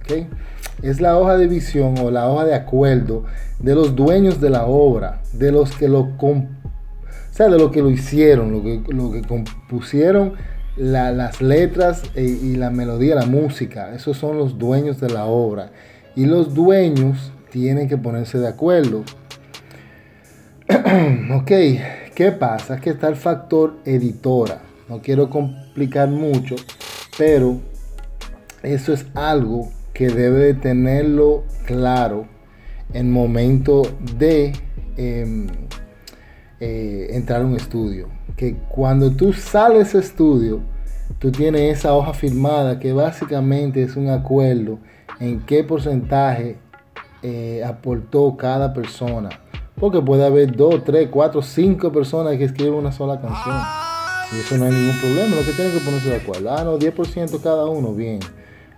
[0.00, 0.28] ¿okay?
[0.82, 3.24] es la hoja de visión o la hoja de acuerdo
[3.58, 6.46] de los dueños de la obra, de los que lo o
[7.30, 10.34] sea, de lo que lo hicieron, lo que, lo que compusieron
[10.76, 13.94] las letras e, y la melodía, la música.
[13.94, 15.70] Esos son los dueños de la obra.
[16.14, 19.04] Y los dueños tienen que ponerse de acuerdo.
[21.34, 21.50] ok,
[22.18, 22.80] ¿qué pasa?
[22.80, 24.60] Que está el factor editora.
[24.88, 26.56] No quiero complicar mucho,
[27.16, 27.60] pero
[28.60, 32.26] eso es algo que debe tenerlo claro
[32.92, 33.82] en momento
[34.16, 34.52] de
[34.96, 35.46] em,
[36.58, 38.08] eh, entrar a un estudio.
[38.36, 40.60] Que cuando tú sales ese estudio,
[41.20, 44.80] tú tienes esa hoja firmada que básicamente es un acuerdo
[45.20, 46.56] en qué porcentaje
[47.22, 49.28] eh, aportó cada persona.
[49.78, 53.56] Porque puede haber dos, tres, cuatro, cinco personas que escriben una sola canción.
[54.32, 55.36] Y eso no hay ningún problema.
[55.36, 56.50] Lo que tienen que ponerse de acuerdo.
[56.52, 58.20] Ah, no, 10% cada uno, bien.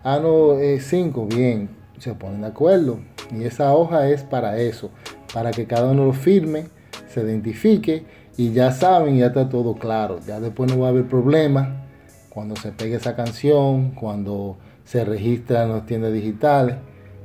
[0.05, 3.01] Ah, no, 5, eh, bien, se ponen de acuerdo.
[3.37, 4.91] Y esa hoja es para eso,
[5.33, 6.67] para que cada uno lo firme,
[7.09, 8.05] se identifique
[8.37, 10.19] y ya saben, ya está todo claro.
[10.27, 11.85] Ya después no va a haber problema
[12.31, 16.77] cuando se pegue esa canción, cuando se registra en las tiendas digitales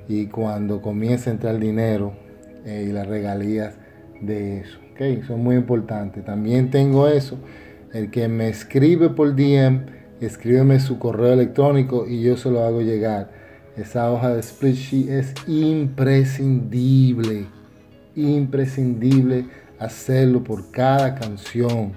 [0.07, 2.24] y cuando comience a entrar dinero
[2.65, 3.75] eh, y las regalías
[4.21, 4.79] de eso.
[4.93, 6.21] Okay, eso es muy importante.
[6.21, 7.37] También tengo eso.
[7.93, 9.85] El que me escribe por DM
[10.21, 13.29] escríbeme su correo electrónico y yo se lo hago llegar.
[13.75, 17.47] Esa hoja de split sheet es imprescindible,
[18.15, 19.45] imprescindible
[19.79, 21.93] hacerlo por cada canción.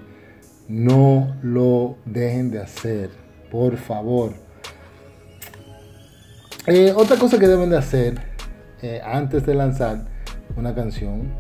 [0.69, 3.11] No lo dejen de hacer,
[3.51, 4.35] por favor.
[6.67, 8.19] Eh, otra cosa que deben de hacer
[8.83, 10.18] eh, antes de lanzar
[10.59, 11.33] una canción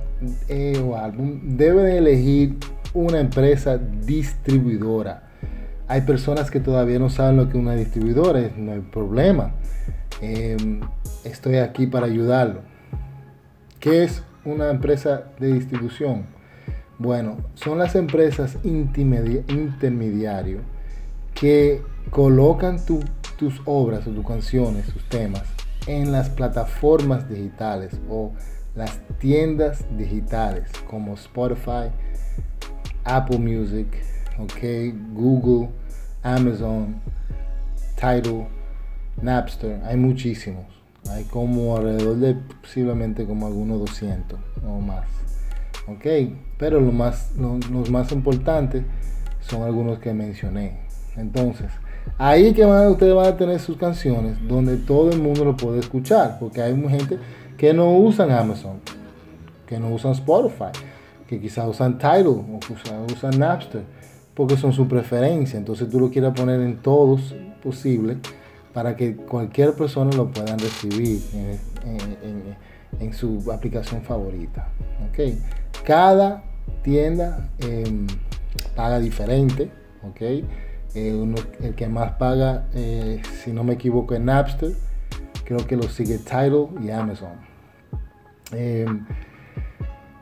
[0.48, 2.57] eh, o álbum, deben elegir
[2.94, 5.28] una empresa distribuidora
[5.88, 9.52] hay personas que todavía no saben lo que es una distribuidora, no hay problema.
[10.20, 10.81] Em,
[11.24, 12.61] estoy aquí para ayudarlo.
[13.81, 16.26] ¿Qué es una empresa de distribución?
[16.98, 20.62] Bueno, son las empresas intermediarios
[21.35, 25.44] que colocan tus obras o tus canciones, tus temas
[25.87, 28.35] en las plataformas digitales o
[28.74, 31.90] las tiendas digitales como Spotify,
[33.04, 33.88] Apple Music,
[34.38, 35.70] ok, Google,
[36.22, 37.00] Amazon,
[37.96, 38.46] Tidal,
[39.22, 40.66] Napster, hay muchísimos,
[41.11, 45.07] Hay como alrededor de posiblemente como algunos 200 o más.
[45.88, 46.07] ¿Ok?
[46.59, 48.85] Pero lo más, los más importantes
[49.40, 50.81] son algunos que mencioné.
[51.16, 51.66] Entonces,
[52.18, 55.81] ahí que van, ustedes van a tener sus canciones donde todo el mundo lo puede
[55.81, 56.38] escuchar.
[56.38, 57.18] Porque hay gente
[57.59, 58.81] que no usan Amazon,
[59.66, 60.71] que no usan Spotify,
[61.27, 62.61] que quizás usan Tidal o
[63.12, 63.83] usan Napster,
[64.33, 65.59] porque son su preferencia.
[65.59, 68.18] Entonces tú lo quieres poner en todos posible
[68.73, 71.21] para que cualquier persona lo pueda recibir
[73.01, 74.68] en, su aplicación favorita.
[75.11, 75.38] ¿okay?
[75.85, 76.44] Cada
[76.83, 78.07] tienda em,
[78.77, 79.68] paga diferente.
[80.09, 80.44] ¿okay?
[80.94, 84.73] Eh, el que más paga, eh, si no me equivoco, es Napster.
[85.44, 87.47] Creo que lo sigue Tidal y Amazon.
[88.52, 89.04] Em,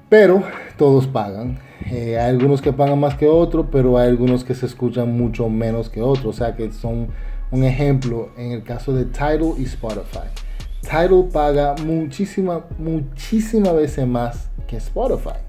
[0.09, 0.43] pero
[0.77, 1.59] todos pagan.
[1.91, 5.49] Eh, hay algunos que pagan más que otros, pero hay algunos que se escuchan mucho
[5.49, 6.27] menos que otros.
[6.27, 7.09] O sea que son
[7.51, 10.29] un ejemplo en el caso de Tidal y Spotify.
[10.83, 15.41] Tidal paga muchísima, muchísimas veces más que Spotify.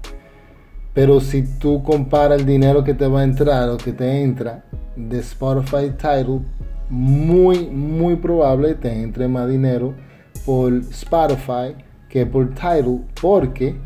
[0.94, 4.64] Pero si tú comparas el dinero que te va a entrar o que te entra
[4.96, 6.40] de Spotify Tidal,
[6.88, 9.94] muy, muy probable te entre más dinero
[10.44, 11.74] por Spotify
[12.08, 13.76] que por Tidal, porque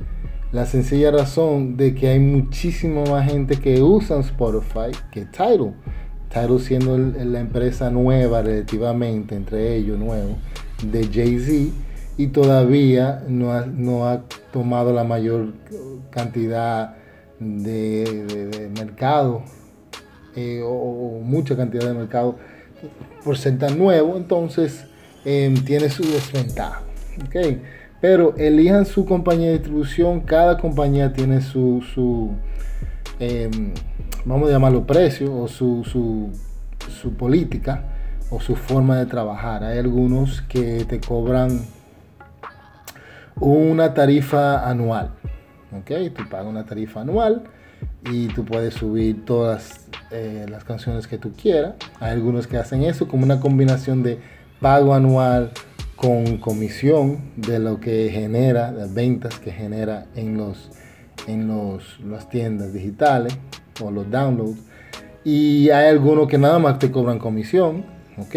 [0.52, 5.74] la sencilla razón de que hay muchísima más gente que usa Spotify que Tidal.
[6.28, 10.36] Tidal siendo la empresa nueva relativamente, entre ellos nuevo,
[10.82, 11.74] de Jay-Z
[12.16, 15.54] y todavía no ha, no ha, tomado la mayor
[16.10, 16.94] cantidad
[17.40, 19.42] de, mercado
[20.36, 22.36] eh, o, mucha cantidad de mercado
[23.24, 24.84] por ser tan nuevo, entonces
[25.24, 26.82] em, tiene su desventaja.
[27.26, 27.62] ¿okay?
[28.02, 32.32] Pero elijan su compañía de distribución, cada compañía tiene su,
[33.20, 33.72] em,
[34.24, 37.84] vamos a llamarlo precio o su, su, política
[38.28, 39.62] o su forma de trabajar.
[39.62, 41.60] Hay algunos que te cobran
[43.36, 45.12] una tarifa anual.
[45.70, 46.12] ¿ok?
[46.12, 47.44] Tú pagas una tarifa anual
[48.04, 51.74] y tú puedes subir todas eh, las canciones que tú quieras.
[52.00, 54.18] Hay algunos que hacen eso como una combinación de
[54.60, 55.52] pago anual
[56.02, 60.68] con comisión de lo que genera, las ventas que genera en, los,
[61.28, 63.38] en los, las tiendas digitales
[63.80, 64.58] o los downloads.
[65.22, 67.84] Y hay algunos que nada más te cobran comisión,
[68.18, 68.34] ¿ok?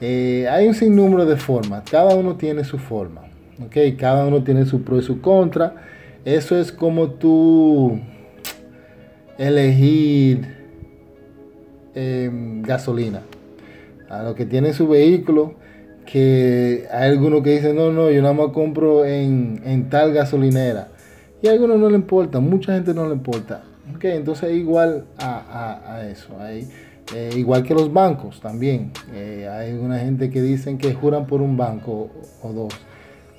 [0.00, 3.22] Eh, hay un sinnúmero de formas, cada uno tiene su forma,
[3.64, 3.98] ¿ok?
[3.98, 5.74] Cada uno tiene su pro y su contra.
[6.24, 7.98] Eso es como tú
[9.38, 10.54] elegir
[11.96, 13.22] em, gasolina.
[14.08, 15.56] A lo que tiene su vehículo,
[16.06, 20.88] que hay algunos que dicen, no, no, yo nada más compro en, tal gasolinera.
[21.42, 23.62] Y a algunos no le importa, mucha gente no le importa.
[23.94, 26.40] Okay, entonces igual a, eso.
[26.40, 26.68] Hay,
[27.14, 28.92] eh, igual que los bancos también.
[29.12, 32.10] Eh, hay una gente que dicen que juran por un banco
[32.42, 32.74] o, dos.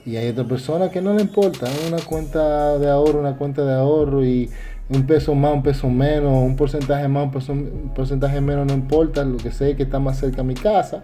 [0.05, 1.67] Y hay otra persona que no le importa.
[1.87, 4.49] Una cuenta de ahorro, una cuenta de ahorro y
[4.89, 9.25] un peso más, un peso menos, un porcentaje más, un, porcentaje menos, no importa.
[9.25, 11.03] Lo que sé que está más cerca a mi casa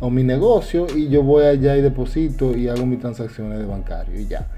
[0.00, 4.20] o mi negocio y yo voy allá y deposito y hago mis transacciones de bancario
[4.20, 4.48] y ya.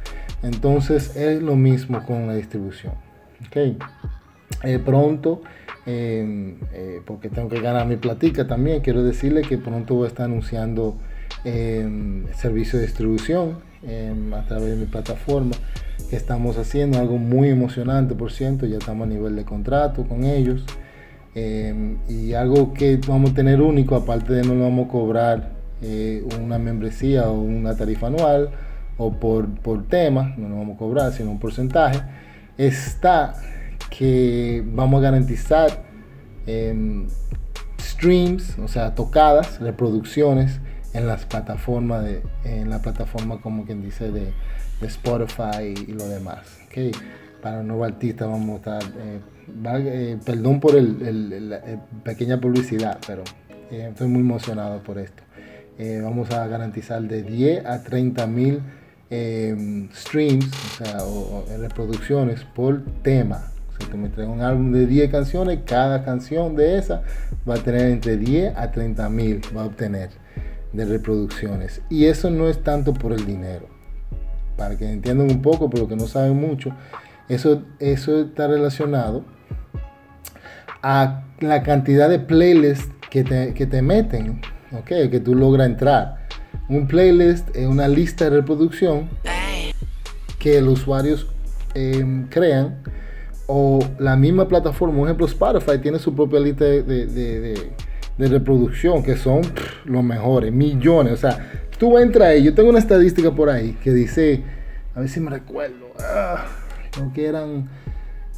[0.43, 2.93] Entonces es lo mismo con la distribución.
[3.49, 3.79] Okay.
[4.63, 5.43] Eh, pronto,
[5.85, 10.09] em, eh, porque tengo que ganar mi platica también, quiero decirle que pronto voy a
[10.09, 10.97] estar anunciando
[11.45, 15.55] em, servicio de distribución em, a través de mi plataforma
[16.09, 20.25] que estamos haciendo, algo muy emocionante, por cierto, ya estamos a nivel de contrato con
[20.25, 20.65] ellos.
[21.35, 25.51] Em, y algo que vamos a tener único, aparte de no lo vamos a cobrar
[25.83, 28.51] eh, una membresía o una tarifa anual
[28.99, 32.01] o por, por tema, no lo vamos a cobrar, sino un porcentaje,
[32.57, 33.35] está
[33.91, 35.83] que vamos a garantizar
[36.47, 37.09] em,
[37.81, 40.61] streams, o sea, tocadas, reproducciones
[40.93, 44.33] en las plataformas de, en la plataforma como quien dice de,
[44.83, 46.59] Spotify y, lo demás.
[46.67, 46.93] ¿okay?
[47.41, 48.93] Para nuevo artista vamos a estar
[49.79, 53.23] eh, perdón por el, la eh, pequeña publicidad, pero
[53.71, 55.23] eh, estoy muy emocionado por esto.
[56.03, 58.61] vamos a garantizar de 10 a 30 mil
[59.95, 63.51] streams, o sea, o, reproducciones por tema.
[63.79, 67.03] Si tú me un álbum de 10 canciones, cada canción de esa
[67.49, 70.11] va a tener entre 10 a 30 mil, va a obtener
[70.73, 71.81] de reproducciones.
[71.91, 73.69] Y eso no es tanto por el dinero.
[74.57, 76.71] Para que entiendan un poco, pero que no saben mucho,
[77.29, 79.25] eso, eso está relacionado
[80.83, 84.41] a la cantidad de playlists que te, que te meten,
[84.73, 86.27] okay, que tú logras entrar.
[86.69, 89.09] Un playlist es una lista de reproducción
[90.39, 91.27] que los usuarios
[91.75, 92.83] em, crean
[93.47, 99.03] o la misma plataforma, por ejemplo Spotify tiene su propia lista de, de, de, reproducción
[99.03, 99.43] que son
[99.85, 103.93] los mejores, millones, o sea, tú entras ahí, yo tengo una estadística por ahí que
[103.93, 104.43] dice,
[104.95, 106.47] a ver si me recuerdo, ah,
[106.95, 107.69] creo que eran,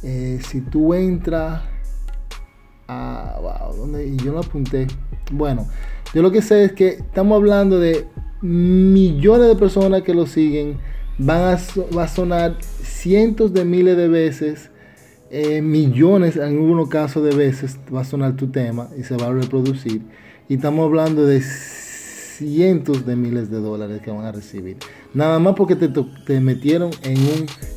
[0.03, 1.61] eh, si tú entras,
[2.87, 4.07] ah, wow, ¿dónde?
[4.07, 4.87] Y yo lo apunté.
[5.31, 5.67] Bueno,
[6.13, 8.07] yo lo que sé es que estamos hablando de
[8.41, 10.77] millones de personas que lo siguen,
[11.17, 11.59] van a,
[11.95, 14.69] va a sonar cientos de miles de veces,
[15.29, 19.27] eh, millones en algunos casos de veces va a sonar tu tema y se va
[19.27, 20.01] a reproducir.
[20.47, 24.77] Y estamos hablando de cientos de miles de dólares que van a recibir.
[25.17, 27.17] Nada más porque te, metieron en,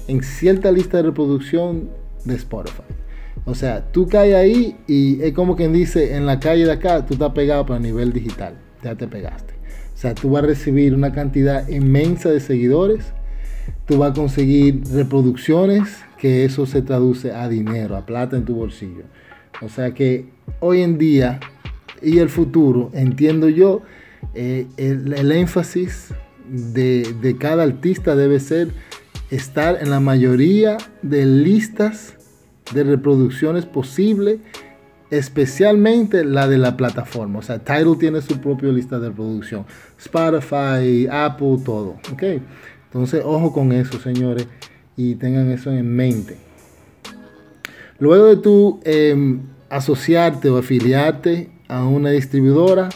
[0.08, 1.88] un, cierta lista de reproducción
[2.26, 2.82] de Spotify.
[3.46, 7.06] O sea, tú caes ahí y es como quien dice, en la calle de acá,
[7.06, 8.58] tú estás pegado para nivel digital.
[8.84, 9.54] Ya te pegaste.
[9.94, 13.06] O sea, tú vas a recibir una cantidad inmensa de seguidores.
[13.86, 18.54] Tú vas a conseguir reproducciones, que eso se traduce a dinero, a plata en tu
[18.54, 19.04] bolsillo.
[19.62, 20.26] O sea que
[20.58, 21.40] hoy en día
[22.02, 23.80] y el futuro, entiendo yo,
[24.34, 26.12] eh, el, énfasis
[26.50, 28.68] de, de, cada artista debe ser
[29.30, 32.14] estar en la mayoría de listas
[32.74, 34.40] de reproducciones posibles,
[35.10, 37.38] especialmente la de la plataforma.
[37.38, 39.66] O sea, Tidal tiene su propia lista de reproducción,
[39.98, 41.96] Spotify, Apple, todo.
[42.12, 42.22] ¿ok?
[42.86, 44.46] Entonces, ojo con eso, señores,
[44.96, 46.36] y tengan eso en mente.
[47.98, 52.88] Luego de tú em, asociarte o afiliarte a una distribuidora,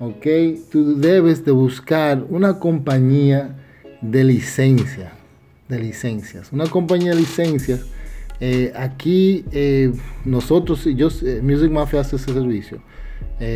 [0.00, 0.26] ok,
[0.70, 3.56] tú debes de buscar una compañía
[4.00, 5.12] de licencia,
[5.68, 6.52] de licencias.
[6.52, 7.84] Una compañía de licencias,
[8.40, 9.92] eh, aquí eh,
[10.24, 12.80] nosotros, yo, eh, Music Mafia hace ese servicio.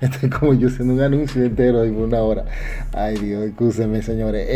[0.00, 2.46] Estoy como yo haciendo un anuncio entero de una hora.
[2.92, 4.48] Ay Dios, escúcheme señores.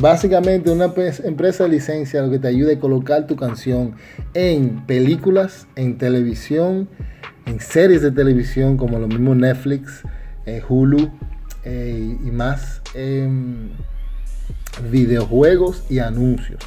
[0.00, 0.92] básicamente una
[1.24, 3.94] empresa de licencia lo que te ayuda a colocar tu canción
[4.34, 6.88] en películas, en televisión,
[7.46, 10.02] en series de televisión como lo mismo Netflix,
[10.44, 11.10] eh, Hulu
[11.64, 13.70] eh, y más em,
[14.90, 16.60] videojuegos y anuncios.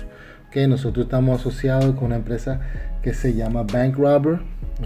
[0.52, 2.62] que Nosotros estamos asociados con una empresa
[3.04, 4.40] que se llama Bank Robber.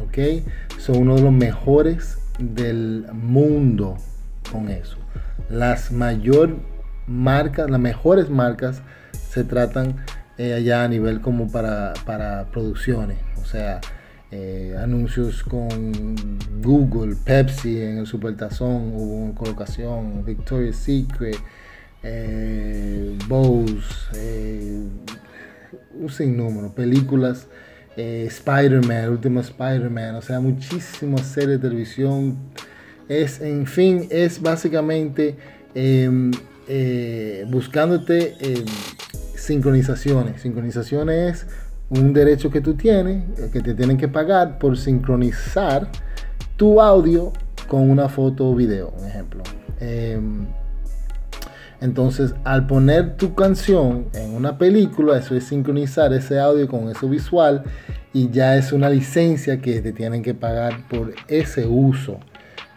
[0.05, 0.43] ¿okay?
[0.77, 3.97] Son uno de los mejores del mundo
[4.51, 4.97] con eso.
[5.49, 6.57] Las mayor
[7.07, 8.81] marcas, las mejores marcas
[9.29, 9.97] se tratan
[10.37, 13.17] eh, allá a nivel como para, para producciones.
[13.41, 13.79] O sea,
[14.35, 15.91] eh, anuncios con
[16.59, 21.37] Google, Pepsi en el Supertazón, hubo colocación, Victoria's Secret,
[22.01, 23.75] eh, Bose,
[24.15, 24.87] eh,
[25.93, 27.47] un sinnúmero, películas,
[27.95, 32.35] eh, Spider-Man, último Spider-Man, o sea, muchísimas series de televisión.
[33.07, 35.35] Es, en fin, es básicamente
[35.75, 36.31] em,
[37.51, 38.65] buscándote em,
[39.35, 40.41] sincronizaciones.
[40.41, 41.47] Sincronizaciones es
[41.99, 45.87] un derecho que tú tienes, eh, que te tienen que pagar por sincronizar
[46.57, 47.31] tu audio
[47.67, 49.43] con una foto o video, ejemplo.
[49.79, 50.45] Em,
[51.81, 57.09] entonces, al poner tu canción en una película, eso es sincronizar ese audio con eso
[57.09, 57.63] visual
[58.13, 62.19] y ya es una licencia que te tienen que pagar por ese uso.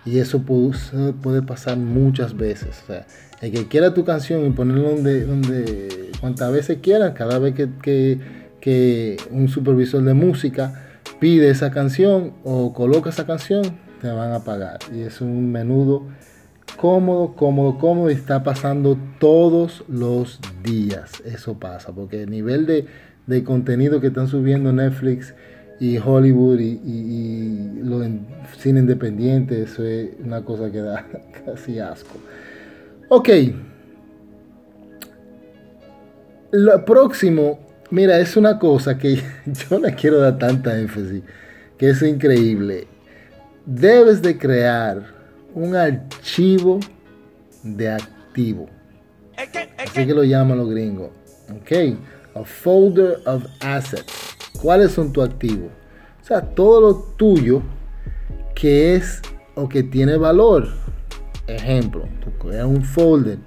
[0.05, 2.83] Y eso puede, pasar muchas veces.
[3.40, 8.18] El que quiera tu canción y ponerlo donde, cuantas veces quiera, cada vez que
[9.31, 10.83] un supervisor de música
[11.20, 13.62] pide esa canción o coloca esa canción,
[14.00, 14.79] te van a pagar.
[14.94, 16.05] Y es un menudo
[16.76, 21.22] cómodo, cómodo, cómodo y está pasando todos los días.
[21.24, 25.35] Eso pasa, porque el nivel de, contenido que están subiendo Netflix
[25.79, 28.26] y Hollywood y, y, lo en
[28.59, 31.07] cine independiente, eso es una cosa que da
[31.44, 32.18] casi asco.
[33.09, 33.29] Ok.
[36.52, 41.22] Lo próximo Mira, es una cosa que yo no quiero dar tanta énfasis,
[41.79, 42.88] que es increíble.
[43.64, 45.03] Debes de crear
[45.55, 46.81] un archivo
[47.62, 48.68] de activo.
[49.79, 51.11] Así que lo llaman los gringos.
[51.51, 51.99] Ok.
[52.35, 54.37] A folder of assets.
[54.61, 55.70] ¿Cuáles son tus activos?
[56.22, 57.62] O sea, todo lo tuyo
[58.55, 59.20] que es
[59.55, 60.68] o que tiene valor.
[61.46, 63.38] Ejemplo, tú creas un folder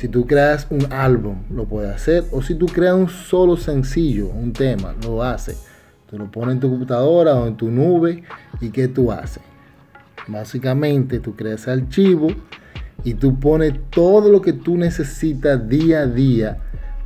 [0.00, 2.24] si tú creas un álbum, lo puedes hacer.
[2.32, 5.62] O si tú creas un solo sencillo, un tema, lo haces.
[6.08, 8.24] Tú lo pones en tu computadora o en tu nube.
[8.62, 9.42] ¿Y qué tú haces?
[10.26, 12.28] Básicamente tú creas archivo
[13.04, 16.56] y tú pones todo lo que tú necesitas día a día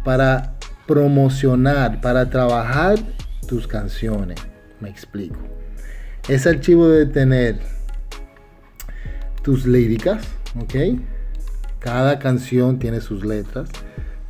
[0.04, 0.54] para
[0.86, 3.00] promocionar, para trabajar
[3.48, 4.38] tus canciones.
[4.78, 5.40] Me explico.
[6.28, 7.58] Ese archivo debe tener
[9.42, 10.24] tus líricas,
[10.62, 10.76] ¿ok?
[11.84, 13.68] Cada canción tiene sus letras,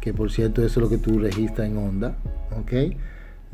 [0.00, 2.16] que por cierto eso es lo que tú registras en onda,
[2.50, 2.96] ¿ok?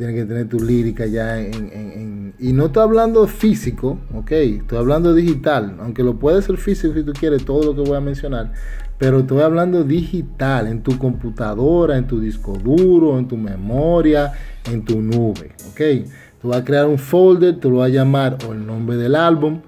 [0.00, 5.12] tienes que tener tu lírica ya en, Y no estoy hablando físico, ok, estoy hablando
[5.12, 8.50] digital, aunque lo puede ser físico si tú quieres, todo lo que voy a mencionar,
[8.96, 14.32] pero estoy hablando digital, en tu computadora, en tu disco duro, en tu memoria,
[14.72, 16.08] en tu nube, ok.
[16.40, 19.14] Tú vas a crear un folder, tú lo vas a llamar o el nombre del
[19.14, 19.60] álbum,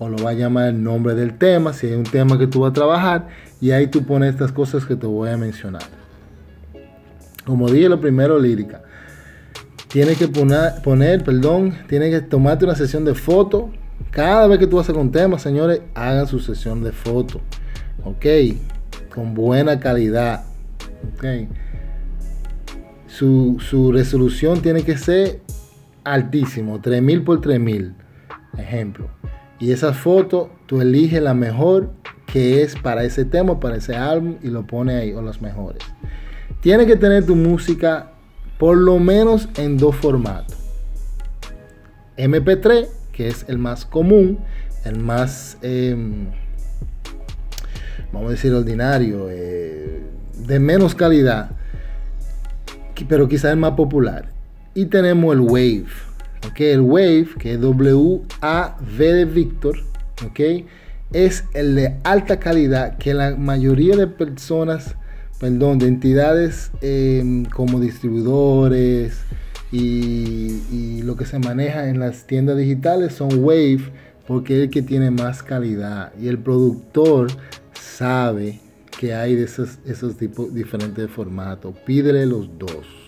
[0.00, 2.60] o lo vas a llamar el nombre del tema, si hay un tema que tú
[2.60, 3.28] vas a trabajar,
[3.60, 5.82] y ahí tú pones estas cosas que te voy a mencionar.
[7.44, 8.82] Como dije lo primero, lírica.
[9.88, 13.70] Tienes que poner, perdón, tienes que tomarte una sesión de foto.
[14.10, 17.42] Cada vez que tú haces con temas, señores, hagan su sesión de foto.
[18.02, 18.24] Ok,
[19.14, 20.44] con buena calidad.
[21.12, 21.46] Ok.
[23.06, 25.42] Su, su resolución tiene que ser
[26.04, 27.94] altísimo, 3000 por 3000,
[28.56, 29.19] ejemplo.
[29.60, 31.90] Y esa foto, tú eliges la mejor
[32.32, 35.82] que es para ese tema, para ese álbum y lo pone ahí, o los mejores.
[36.60, 38.12] Tiene que tener tu música
[38.58, 40.56] por lo menos en dos formatos.
[42.16, 44.38] MP3, que es el más común,
[44.84, 46.26] el más, em,
[48.12, 50.02] vamos a decir, ordinario, eh,
[50.38, 51.50] de menos calidad,
[53.08, 54.30] pero quizás el más popular.
[54.74, 55.86] Y tenemos el Wave,
[56.48, 56.60] ¿ok?
[56.60, 59.78] El Wave, que es W-A-V de Víctor,
[60.24, 60.40] ¿ok?
[61.12, 64.96] Es el de alta calidad que la mayoría de personas
[65.40, 69.22] perdón, de entidades em, como distribuidores
[69.72, 73.90] y, lo que se maneja en las tiendas digitales son Wave
[74.28, 77.28] porque es el que tiene más calidad y el productor
[77.72, 78.60] sabe
[78.98, 81.74] que hay de esos, tipos diferentes de formatos.
[81.86, 82.99] Pídele los dos.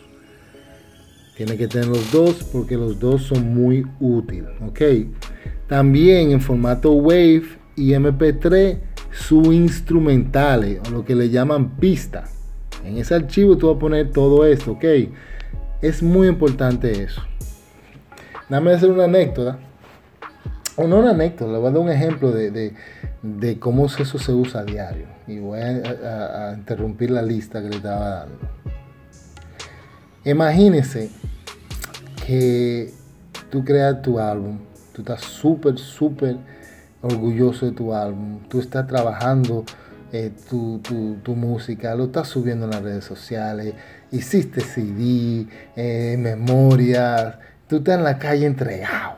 [1.37, 4.51] Tiene que tener los dos porque los dos son muy útiles.
[4.66, 4.80] ¿ok?
[5.66, 7.45] También en formato Wave
[7.76, 8.78] y MP3
[9.12, 12.24] su instrumentales o lo que le llaman pista.
[12.85, 14.85] En ese archivo tú vas a poner todo esto, ¿ok?
[15.80, 17.22] Es muy importante eso.
[18.49, 19.59] Dame hacer una anécdota.
[20.76, 22.74] O no una anécdota, le voy a dar un ejemplo de,
[23.61, 25.07] cómo eso se usa a diario.
[25.26, 28.39] Y voy a, interrumpir la lista que le estaba dando.
[30.25, 31.11] Imagínese
[32.25, 32.93] que
[33.51, 34.59] tú creas tu álbum,
[34.93, 36.37] tú estás súper, súper
[37.01, 39.64] orgulloso de tu álbum, tú estás trabajando
[40.12, 43.75] eh, tu, música, lo estás subiendo en las redes sociales,
[44.12, 49.16] hiciste CD, eh, memorias, tú estás en la calle entregado.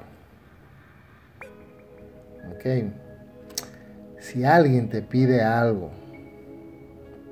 [2.54, 2.84] Ok.
[4.20, 5.90] Si alguien te pide algo,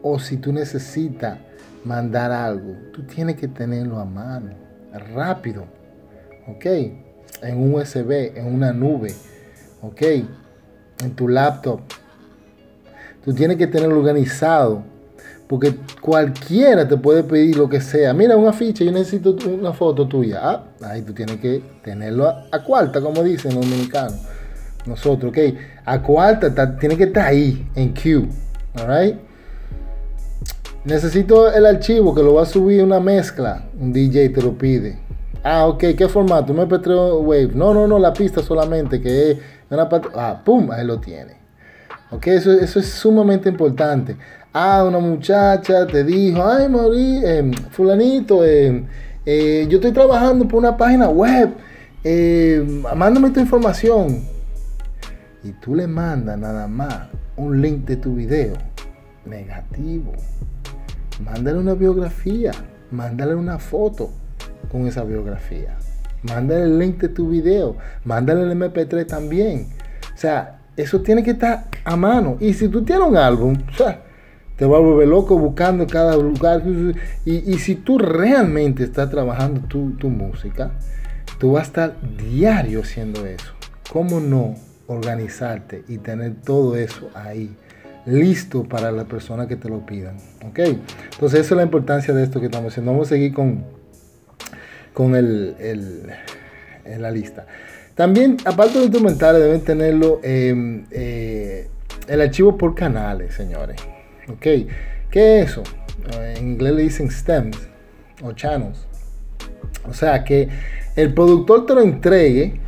[0.02, 1.38] o si tú necesitas
[1.84, 4.50] mandar algo, tú tienes que tenerlo a mano,
[5.14, 5.64] rápido.
[6.48, 6.66] Ok.
[7.42, 9.14] En un USB, en una nube.
[9.80, 10.02] Ok
[11.04, 11.80] en tu laptop.
[13.24, 14.82] Tú tienes que tenerlo organizado.
[15.48, 18.14] Porque cualquiera te puede pedir lo que sea.
[18.14, 20.40] Mira, una ficha, yo necesito una foto tuya.
[20.42, 24.14] Ah, ahí tú tienes que tenerlo a, cuarta, como dicen los dominicanos.
[24.86, 25.38] Nosotros, ok.
[25.84, 28.28] A cuarta, tiene que estar ahí, en queue.
[28.74, 29.31] Alright.
[30.84, 33.62] Necesito el archivo que lo va a subir una mezcla.
[33.78, 34.98] Un DJ te lo pide.
[35.44, 36.52] Ah, ok, ¿qué formato?
[36.52, 37.50] MP3 Wave.
[37.54, 39.38] No, no, no, la pista solamente, que es
[39.70, 41.36] una Ah, pum, ahí lo tiene.
[42.10, 44.16] Ok, eso, eso es sumamente importante.
[44.52, 48.84] Ah, una muchacha te dijo, ay, Mauri, em, fulanito, em,
[49.24, 51.50] eh, yo estoy trabajando por una página web.
[52.02, 54.24] Em, mándame tu información.
[55.44, 58.54] Y tú le mandas nada más un link de tu video.
[59.24, 60.12] Negativo.
[61.24, 62.52] Mándale una biografía.
[62.90, 64.10] Mándale una foto
[64.70, 65.76] con esa biografía.
[66.22, 67.76] Mándale el link de tu video.
[68.04, 69.68] Mándale el MP3 también.
[70.14, 72.36] O sea, eso tiene que estar a mano.
[72.40, 73.56] Y si tú tienes un álbum,
[74.56, 76.62] te va a volver loco buscando cada lugar.
[77.24, 80.72] Y, si tú realmente estás trabajando tu, tu música,
[81.38, 83.52] tú vas a estar diario haciendo eso.
[83.90, 84.54] ¿Cómo no
[84.86, 87.56] organizarte y tener todo eso ahí?
[88.04, 90.16] listo para la persona que te lo pidan.
[90.48, 90.58] ¿Ok?
[90.58, 92.92] Entonces, esa es la importancia de esto que estamos haciendo.
[92.92, 93.64] Vamos a seguir con,
[94.92, 95.56] con el,
[96.84, 97.46] en la lista.
[97.94, 101.68] También, aparte de instrumentales, deben tenerlo em, eh,
[102.08, 103.80] el archivo por canales, señores.
[104.28, 104.46] ¿Ok?
[105.10, 105.62] ¿Qué es eso?
[106.20, 107.58] En inglés le dicen stems
[108.22, 108.86] o channels.
[109.88, 110.48] O sea, que
[110.96, 112.60] el productor te lo entregue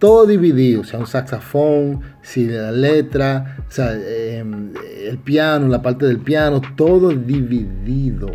[0.00, 4.72] todo dividido, sea un saxofón, si la letra, sea, em,
[5.04, 8.30] el piano, la parte del piano, todo dividido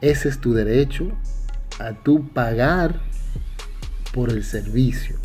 [0.00, 1.08] ese es tu derecho
[1.78, 3.00] a tu pagar
[4.12, 5.16] por el servicio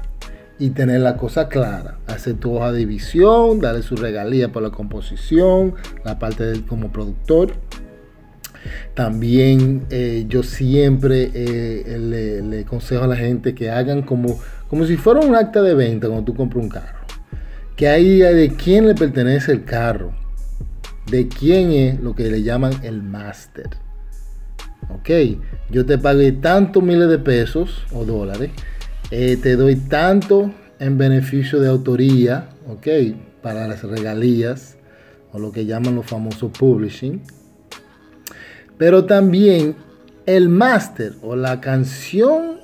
[0.60, 1.98] y tener la cosa clara.
[2.08, 6.92] Hacer tu hoja de visión, darle su regalía por la composición, la parte de, como
[6.92, 7.54] productor.
[8.94, 14.40] También eh, yo siempre eh, le, aconsejo a la gente que hagan como,
[14.70, 17.00] como si fuera un acta de venta cuando tú compras un carro.
[17.76, 20.14] Que ahí de quién le pertenece el carro.
[21.10, 23.70] De quién es lo que le llaman el máster.
[24.90, 25.10] Ok,
[25.70, 28.52] yo te pagué tantos miles de pesos o dólares.
[29.10, 32.50] Eh, te doy tanto en beneficio de autoría.
[32.68, 32.88] Ok,
[33.42, 34.78] para las regalías
[35.34, 37.22] o lo que llaman los famosos publishing.
[38.82, 39.76] Pero también
[40.26, 42.56] el máster o la canción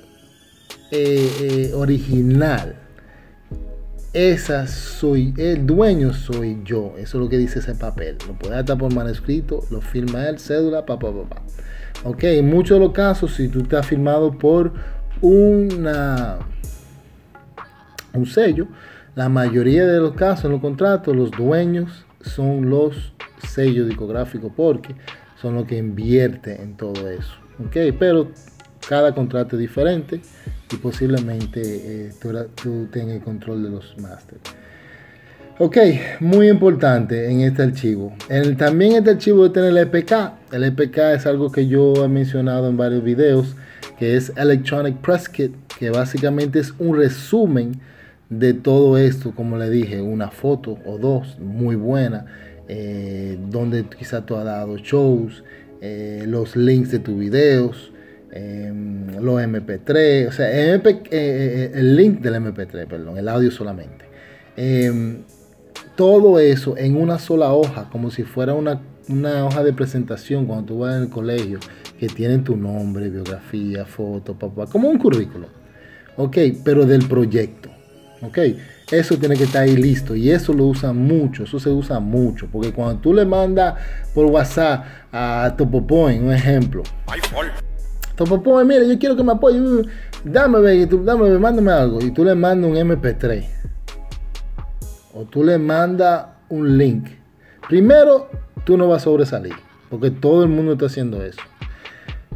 [0.90, 2.74] eh, eh, original,
[4.14, 6.96] esa soy, el dueño soy yo.
[6.98, 8.18] Eso es lo que dice ese papel.
[8.26, 11.44] Lo puede estar por manuscrito, lo firma él, cédula, papá, papá.
[12.04, 14.74] Ok, en muchos de los casos, si tú estás firmado por
[15.22, 16.40] una,
[18.14, 18.68] un sello,
[19.14, 23.14] la mayoría de los casos en los contratos, los dueños son los
[23.48, 24.96] sellos discográficos porque
[25.42, 27.34] son los que invierte en todo eso.
[27.60, 27.96] ¿ok?
[28.00, 28.32] Pero
[28.88, 30.22] cada contrato es diferente
[30.72, 34.42] y posiblemente eh, tú, tengas el control de los másteres.
[35.60, 35.78] Ok,
[36.20, 38.14] muy importante en este archivo.
[38.30, 40.54] En, también este archivo de tener el EPK.
[40.54, 43.56] El EPK es algo que yo he mencionado en varios videos,
[43.98, 47.80] que es Electronic Press Kit, que básicamente es un resumen
[48.30, 52.26] de todo esto, como le dije, una foto o dos muy buena
[52.68, 55.44] eh, donde quizá tú has dado shows,
[55.82, 57.92] eh, los links de tus videos,
[58.32, 64.06] em, los MP3, o sea, eh, el link del MP3, perdón, el audio solamente.
[64.56, 65.24] Em,
[65.96, 70.66] todo eso en una sola hoja, como si fuera una, una hoja de presentación cuando
[70.66, 71.60] tú vas el colegio,
[72.00, 75.48] que tienen tu nombre, biografía, foto, papá, como un currículo.
[76.18, 77.70] Ok, pero del proyecto.
[78.22, 78.40] Ok,
[78.92, 82.48] eso tiene que estar ahí listo y eso lo usan mucho, eso se usa mucho,
[82.52, 83.76] porque cuando tú le mandas
[84.14, 86.84] por WhatsApp a Topopoint, un ejemplo.
[88.16, 89.60] Topopoint, mira, yo quiero que me apoye,
[90.24, 93.46] dame, ve, tú, dame, mándame algo y tú le mandas un MP3
[95.14, 97.08] o tú le mandas un link.
[97.68, 98.30] Primero,
[98.64, 99.54] tú no vas a sobresalir,
[99.90, 101.42] porque todo el mundo está haciendo eso.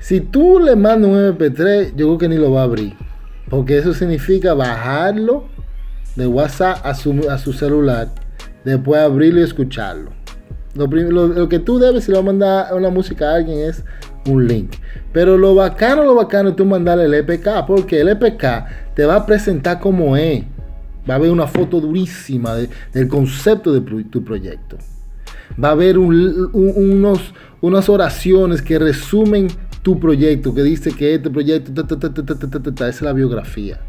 [0.02, 2.94] Si tú le mandas un MP3, yo creo que ni lo va a abrir.
[3.50, 5.46] Porque eso significa bajarlo
[6.16, 8.10] de WhatsApp a su, celular,
[8.64, 10.12] después abrirlo y escucharlo.
[10.74, 13.84] Lo, que tú debes si le vas a mandar una música a alguien es
[14.28, 14.76] un link.
[15.12, 19.16] Pero lo bacano, lo bacano es tú mandarle el EPK, porque el EPK te va
[19.16, 20.44] a presentar como es.
[21.10, 24.78] Va a haber una foto durísima del concepto de tu proyecto.
[25.62, 29.48] Va a haber unos, unas oraciones que resumen
[29.82, 33.80] tu proyecto, que dice que este proyecto, esa es la biografía.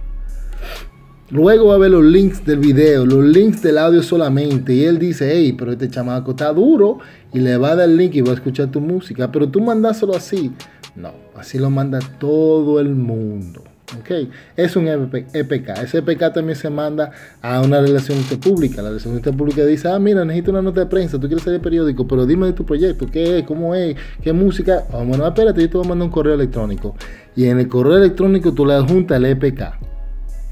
[1.32, 4.74] Luego va a ver los links del video, los links del audio solamente.
[4.74, 6.98] Y él dice, hey, pero este chamaco está duro.
[7.32, 9.32] Y le va a dar el link y va a escuchar tu música.
[9.32, 10.52] Pero tú mandáselo así.
[10.94, 13.62] No, así lo manda todo el mundo.
[13.98, 14.28] ¿ok?
[14.58, 15.68] Es un EPK.
[15.82, 18.82] Ese EPK también se manda a una relación pública.
[18.82, 22.06] La relación pública dice, ah, mira, necesito una nota de prensa, tú quieres salir periódico,
[22.06, 24.84] pero dime de tu proyecto, qué es, cómo es, qué música.
[24.92, 26.94] Ah, bueno, espérate, yo te voy a mandar un correo electrónico.
[27.34, 29.91] Y en el correo electrónico tú le adjuntas el EPK.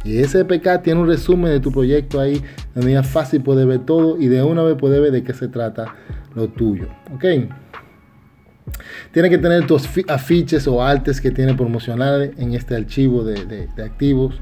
[0.05, 2.43] Y ese EPK tiene un resumen de tu proyecto ahí,
[2.75, 5.49] donde ya fácil puede ver todo y de una vez puede ver de qué se
[5.49, 5.95] trata
[6.35, 6.89] lo tuyo.
[7.15, 7.25] ¿Ok?
[9.13, 14.41] Tiene que tener tus afiches o artes que tiene promocionales en este archivo de, activos.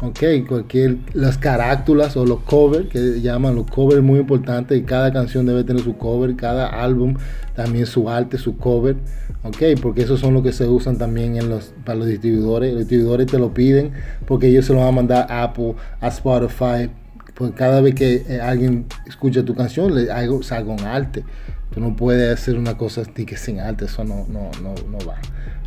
[0.00, 5.12] Ok, cualquier, las carátulas o los covers, que llaman los covers muy importantes, y cada
[5.12, 7.14] canción debe tener su cover, cada álbum
[7.54, 8.96] también su arte, su cover.
[9.44, 9.80] ¿ok?
[9.80, 12.72] Porque esos son los que se usan también en los, para los distribuidores.
[12.72, 13.92] Los distribuidores te lo piden
[14.26, 16.90] porque ellos se lo van a mandar a Apple, a Spotify.
[17.34, 20.06] Pues cada vez que eh, alguien escucha tu canción, le
[20.42, 21.24] salga un arte.
[21.72, 25.16] Tú no puedes hacer una cosa que sin arte, eso no, no, no, no va.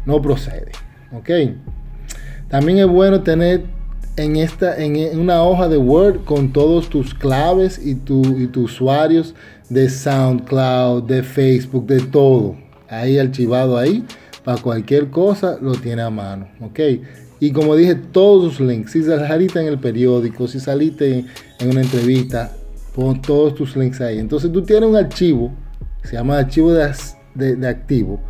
[0.05, 0.71] No procede,
[1.11, 1.29] ¿ok?
[2.47, 3.65] También es bueno tener
[4.17, 8.73] en, esta, en una hoja de Word con todos tus claves y, tu, y tus
[8.73, 9.35] usuarios
[9.69, 12.55] de SoundCloud, de Facebook, de todo
[12.89, 14.03] ahí archivado ahí.
[14.43, 16.47] Para cualquier cosa lo tiene a mano.
[16.61, 16.79] ¿Ok?
[17.39, 18.91] Y como dije, todos los links.
[18.91, 21.25] Si saliste en el periódico, si saliste
[21.59, 22.51] en una entrevista,
[22.93, 24.19] pon todos tus links ahí.
[24.19, 25.51] Entonces tú tienes un archivo,
[26.03, 26.93] se llama archivo de,
[27.35, 28.21] de, activo,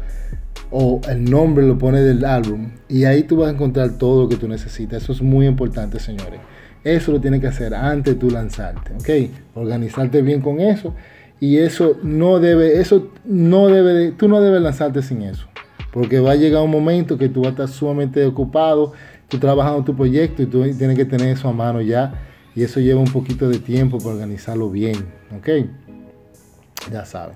[0.77, 4.29] o el nombre lo pone del álbum, y ahí tú vas a encontrar todo lo
[4.29, 5.03] que tú necesitas.
[5.03, 6.41] Eso es muy importante, señores.
[6.83, 9.31] Eso lo tienes que hacer antes de tú lanzarte, ¿ok?
[9.55, 10.93] Organizarte bien con eso
[11.39, 15.47] y eso no debe, eso no debe, tú no debes lanzarte sin eso.
[15.93, 18.91] Porque va a llegar un momento que tú vas a estar sumamente ocupado,
[19.29, 22.13] tú trabajando tu proyecto y tú tienes que tener eso a mano ya.
[22.53, 24.97] Y eso lleva un poquito de tiempo para organizarlo bien.
[25.37, 25.49] ¿Ok?
[26.91, 27.35] Ya saben.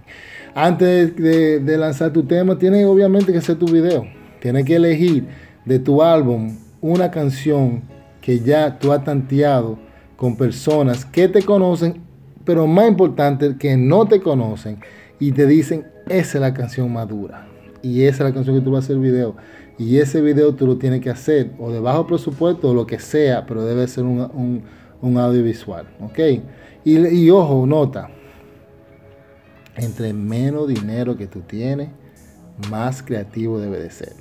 [0.53, 4.05] Antes de, lanzar tu tema, tienes obviamente que hacer tu video.
[4.39, 5.27] Tienes que elegir
[5.65, 7.81] de tu álbum una canción
[8.21, 9.79] que ya tú has tanteado
[10.15, 12.01] con personas que te conocen,
[12.45, 14.79] pero más importante, que no te conocen
[15.19, 17.47] y te dicen, esa es la canción madura.
[17.81, 19.35] Y esa es la canción que tú vas a hacer el video.
[19.77, 22.99] Y ese video tú lo tienes que hacer o de bajo presupuesto o lo que
[22.99, 24.63] sea, pero debe ser un,
[25.01, 25.87] audiovisual.
[26.01, 26.19] ¿Ok?
[26.83, 28.09] Y, y ojo, nota.
[29.79, 31.89] Entre menos dinero que tú tienes,
[32.69, 34.13] más creativo debe de ser.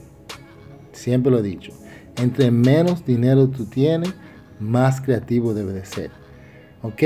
[0.92, 1.72] Siempre lo he dicho.
[2.16, 4.14] Entre menos dinero tú tienes,
[4.60, 6.10] más creativo debe de ser.
[6.82, 7.02] Ok,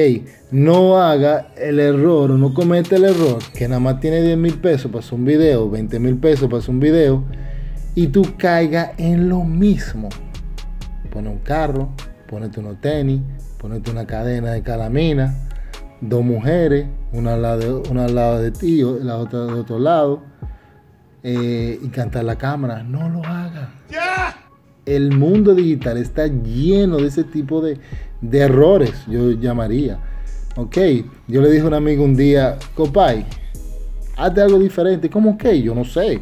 [0.50, 4.58] no haga el error o no comete el error que nada más tiene 10 mil
[4.58, 7.24] pesos para hacer un video, 20 mil pesos para hacer un video
[7.94, 10.10] y tú caiga en lo mismo.
[11.10, 11.88] Pone un carro,
[12.28, 13.22] ponete unos tenis,
[13.56, 15.38] ponete una cadena de calamina,
[16.02, 19.78] dos mujeres, una al lado de, una al lado de ti, la otra de otro
[19.78, 20.22] lado,
[21.22, 22.82] eh, y cantar la cámara.
[22.82, 23.70] No lo haga.
[24.84, 27.78] El mundo digital está lleno de ese tipo de,
[28.20, 29.98] de errores, yo llamaría.
[30.56, 30.76] Ok,
[31.28, 33.24] yo le dije a un amigo un día, copay,
[34.22, 35.10] hazte algo diferente.
[35.10, 35.60] ¿Cómo que?
[35.60, 36.20] Yo no sé.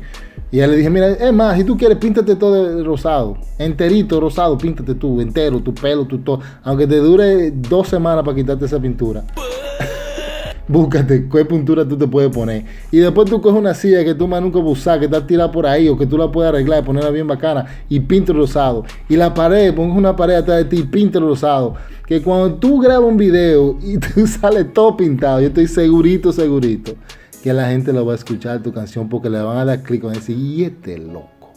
[0.52, 3.36] Y ya le dije, mira, es más, si tú quieres, píntate todo de rosado.
[3.56, 6.40] Enterito, rosado, píntate tú, entero, tu pelo, tu todo.
[6.64, 9.22] Aunque te dure dos semanas para quitarte esa pintura.
[10.66, 12.64] Búscate qué pintura tú te puedes poner.
[12.90, 15.66] Y después tú coges una silla que tú más nunca usar, que está tirada por
[15.66, 18.84] ahí, o que tú la puedes arreglar y ponerla bien bacana, y pinta rosado.
[19.08, 21.74] Y la pared, pongas una pared atrás de ti y pinta rosado.
[22.06, 26.94] Que cuando tú grabas un video y tú sales todo pintado, yo estoy segurito, segurito
[27.42, 30.04] que la gente lo va a escuchar tu canción porque le van a dar clic
[30.04, 31.52] y decir, y este loco.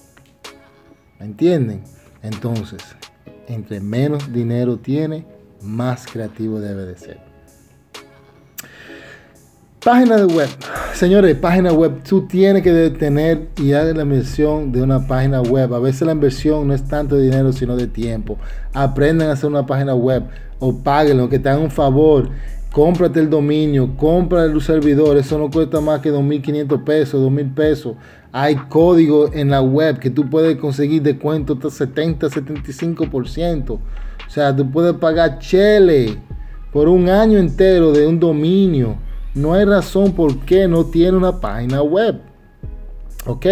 [1.19, 1.83] ¿Me entienden?
[2.21, 2.81] Entonces,
[3.47, 5.25] entre menos dinero tiene,
[5.61, 7.33] más creativo debe de ser.
[9.83, 10.47] Página de web.
[10.93, 12.03] Señores, página web.
[12.07, 15.73] Tú tienes que tener y dar la inversión de una página web.
[15.73, 18.37] A veces la inversión no es tanto de dinero, sino de tiempo.
[18.71, 20.23] Aprendan a hacer una página web
[20.59, 22.29] o páguenlo, que te hagan un favor
[22.73, 27.95] cómprate el dominio, compra el servidor, eso no cuesta más que 2.500 pesos, 2.000 pesos.
[28.31, 33.69] Hay código en la web que tú puedes conseguir descuento hasta 70, 75%.
[33.69, 33.79] O
[34.27, 36.17] sea, tú puedes pagar chele
[36.71, 38.95] por un año entero de un dominio.
[39.35, 42.21] No hay razón por qué no tiene una página web.
[43.27, 43.45] Ok,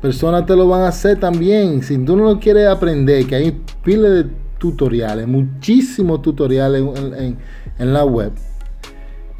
[0.00, 1.82] personas te lo van a hacer también.
[1.82, 4.26] Si tú no lo quieres aprender, que hay piles de
[4.58, 6.80] tutoriales, muchísimos tutoriales
[7.76, 8.30] en la web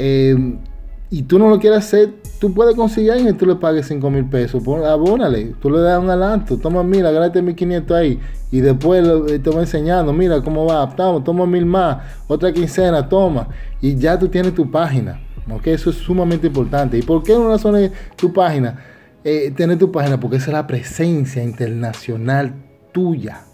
[0.04, 0.58] eh,
[1.10, 4.24] y tú no lo quieres hacer, tú puedes conseguir y tú le pagues 5 mil
[4.24, 4.66] pesos.
[4.66, 8.18] Abónale, tú le das un adelanto, toma mil, agárrate 1500 ahí.
[8.50, 13.08] Y después eh, te va enseñando, mira cómo va, toma, toma mil más, otra quincena,
[13.08, 13.46] toma.
[13.80, 15.20] Y ya tú tienes tu página.
[15.48, 15.68] ¿ok?
[15.68, 16.98] Eso es sumamente importante.
[16.98, 18.82] ¿Y por qué una razón es tu página?
[19.22, 22.54] Eh, tener tu página porque es la presencia internacional
[22.90, 23.44] tuya.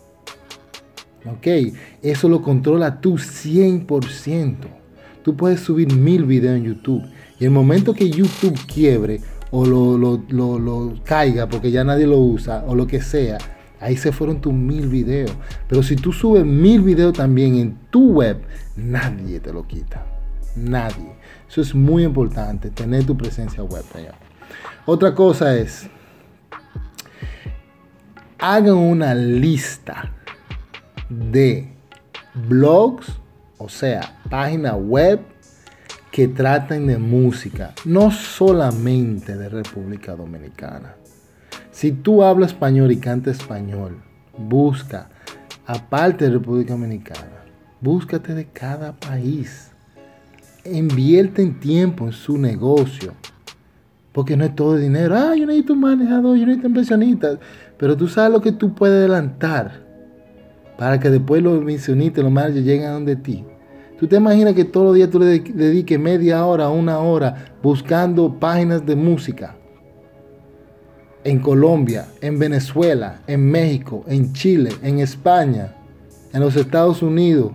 [1.27, 1.75] ¿Ok?
[2.03, 4.78] Eso lo controla tú 100%.
[5.29, 7.05] Tú puedes subir mil videos en YouTube.
[7.39, 9.20] Y el momento que YouTube quiebre
[9.51, 13.37] o lo, caiga porque ya nadie lo usa o lo que sea,
[13.79, 15.31] ahí se fueron tus mil videos.
[15.68, 18.41] Pero si tú subes mil videos también en tu web,
[18.74, 20.03] nadie te lo quita.
[20.57, 21.12] Nadie.
[21.47, 23.85] Eso es muy importante, tener tu presencia web.
[24.87, 25.91] Otra cosa es,
[28.39, 30.11] hagan una lista
[31.11, 31.70] de
[32.33, 33.18] blogs
[33.59, 35.20] o sea, páginas web
[36.11, 40.97] que traten de música, no solamente de República Dominicana.
[41.70, 44.03] Si tú hablas español y canta español,
[44.37, 45.09] busca,
[45.66, 47.45] aparte de República Dominicana,
[47.81, 49.70] búscate de cada país.
[50.64, 53.14] Invierte en tiempo en su negocio.
[54.12, 55.14] Porque no es todo dinero.
[55.16, 57.39] Ah, yo necesito un manejador, yo necesito inversionistas.
[57.76, 59.87] Pero tú sabes lo que tú puedes adelantar
[60.76, 63.45] para que después los misionistas, los managers lleguen a donde ti.
[63.99, 68.33] ¿Tú te imaginas que todos los días tú le dediques media hora, una hora buscando
[68.33, 69.57] páginas de música?
[71.25, 75.75] En Colombia, en Venezuela, en México, en Chile, en España,
[76.33, 77.51] en los Estados Unidos.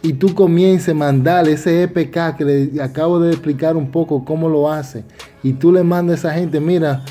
[0.00, 4.48] Y tú comiences a mandarle ese EPK que le acabo de explicar un poco cómo
[4.48, 5.04] lo hace.
[5.42, 7.02] Y tú le mandas a esa gente, mira,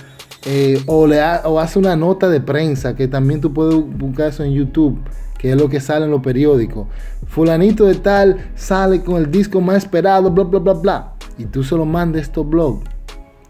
[0.45, 4.45] eh, o, le o hace una nota de prensa, que también tú puedes buscar eso
[4.45, 4.97] en YouTube,
[5.39, 6.87] que es lo que sale en los periódicos.
[7.25, 11.13] Fulanito de tal sale con el disco más esperado, bla, bla, bla, bla.
[11.39, 12.87] Y tú se lo mandas a estos blogs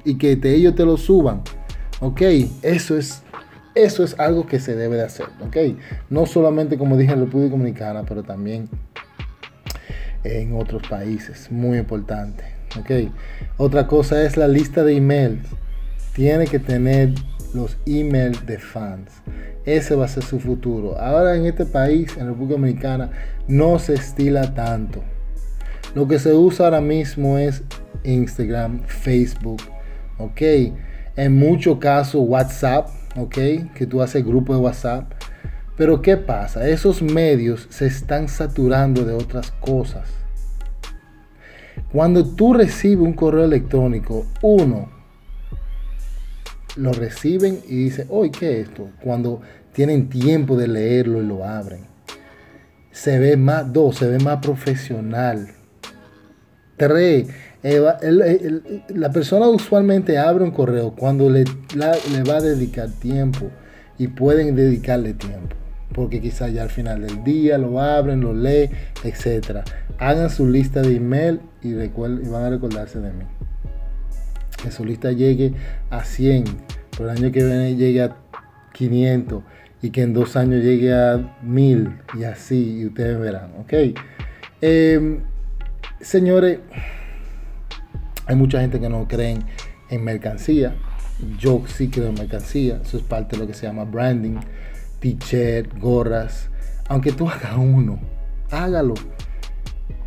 [0.06, 1.42] y que ellos te lo suban.
[2.00, 2.22] Ok,
[2.62, 3.24] eso es,
[3.76, 5.26] eso es algo que se debe de hacer.
[5.46, 5.58] Ok,
[6.10, 8.70] no solamente como dije en República Dominicana, pero también
[10.24, 11.52] en otros países.
[11.52, 12.44] Muy importante.
[12.80, 13.12] Ok.
[13.58, 15.48] Otra cosa es la lista de emails.
[16.14, 17.14] Tiene que tener
[17.54, 19.12] los emails de fans.
[19.66, 21.00] Ese va a ser su futuro.
[21.00, 23.12] Ahora en este país, en República Dominicana,
[23.48, 25.04] no se estila tanto.
[25.96, 27.64] Lo que se usa ahora mismo es
[28.04, 29.62] Instagram, Facebook,
[30.18, 30.42] ok.
[31.16, 33.38] En muchos casos WhatsApp, ok,
[33.74, 35.12] que tú haces grupo de WhatsApp.
[35.76, 36.68] Pero ¿qué pasa?
[36.68, 40.10] Esos medios se están saturando de otras cosas.
[41.92, 44.99] Cuando tú recibes un correo electrónico, uno
[46.76, 48.90] lo reciben y dice, hoy ¿qué es esto?
[49.04, 49.42] Cuando
[49.74, 51.82] tienen tiempo de leerlo y lo abren.
[52.92, 55.48] Se ve más, dos, se ve más profesional.
[56.76, 57.28] Tres,
[57.62, 61.44] la persona usualmente abre un correo cuando le,
[61.76, 63.50] le va a dedicar tiempo
[63.98, 65.56] y pueden dedicarle tiempo.
[65.94, 68.72] Porque quizás ya al final del día lo abren, lo leen,
[69.04, 69.60] etc.
[69.98, 73.26] Hagan su lista de email y, y van a recordarse de mí.
[74.64, 75.54] Que su lista llegue
[75.90, 76.44] a 100,
[76.98, 78.18] por el año que viene llegue a
[78.74, 79.44] 500
[79.82, 83.74] y que en dos años llegue a 1000 y así, y ustedes verán, ¿ok?
[84.62, 85.22] Em,
[86.02, 86.60] señores,
[88.26, 89.44] hay mucha gente que no creen
[89.90, 90.76] en mercancía.
[91.40, 92.80] Yo sí creo en mercancía.
[92.84, 94.38] Eso es parte de lo que se llama branding.
[95.00, 96.50] T-shirt, gorras.
[96.88, 98.00] Aunque tú hagas uno,
[98.52, 98.94] hágalo.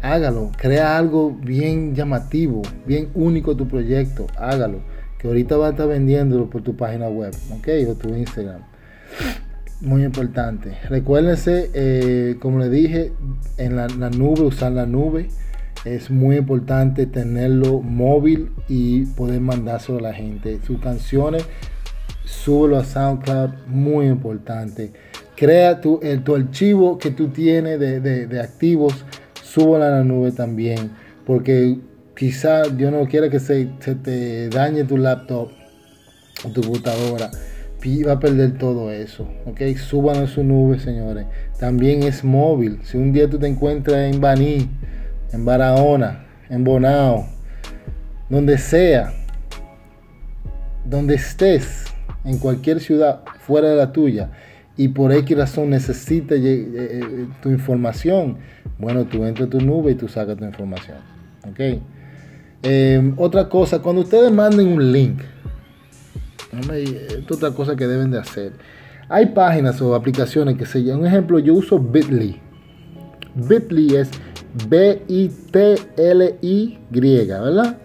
[0.02, 0.50] Hágalo.
[0.56, 4.26] Crea algo bien llamativo, bien único tu proyecto.
[4.36, 4.80] Hágalo.
[5.18, 7.68] Que ahorita va a estar vendiéndolo por tu página web, ¿ok?
[7.88, 8.62] O tu Instagram.
[9.80, 10.78] Muy importante.
[10.88, 13.12] Recuérdense, eh, como le dije,
[13.56, 15.28] en la, nube, usar la nube
[15.84, 20.60] es muy importante tenerlo móvil y poder mandárselo a la gente.
[20.64, 21.44] Sus canciones,
[22.24, 24.92] súbelo a SoundCloud, muy importante.
[25.36, 29.04] Crea tu, el, tu archivo que tú tienes de, de, activos,
[29.52, 30.92] súbelo a la nube también,
[31.26, 31.78] porque
[32.16, 35.50] quizá Dios no quiera que se, se te dañe tu laptop
[36.44, 37.30] o tu computadora
[37.84, 39.28] y va a perder todo eso.
[39.46, 41.26] Ok, suban a su nube, señores.
[41.58, 42.80] También es móvil.
[42.84, 44.68] Si un día tú te encuentras en Baní,
[45.32, 47.26] en Barahona, en Bonao,
[48.28, 49.12] donde sea,
[50.84, 51.84] donde estés,
[52.24, 54.30] en cualquier ciudad fuera de la tuya,
[54.76, 58.38] y por X razón necesitas eh, eh, tu información,
[58.78, 60.98] bueno, tú entras a tu nube y tú sacas tu información.
[61.48, 61.60] ¿Ok?
[62.62, 65.20] Em, otra cosa, cuando ustedes manden un link,
[66.72, 68.52] es otra cosa que deben de hacer.
[69.08, 72.40] Hay páginas o aplicaciones que se llaman, un ejemplo, yo uso Bitly.
[73.34, 74.10] Bitly es
[74.68, 75.18] B-I-T-L-Y,
[76.90, 77.78] ¿verdad?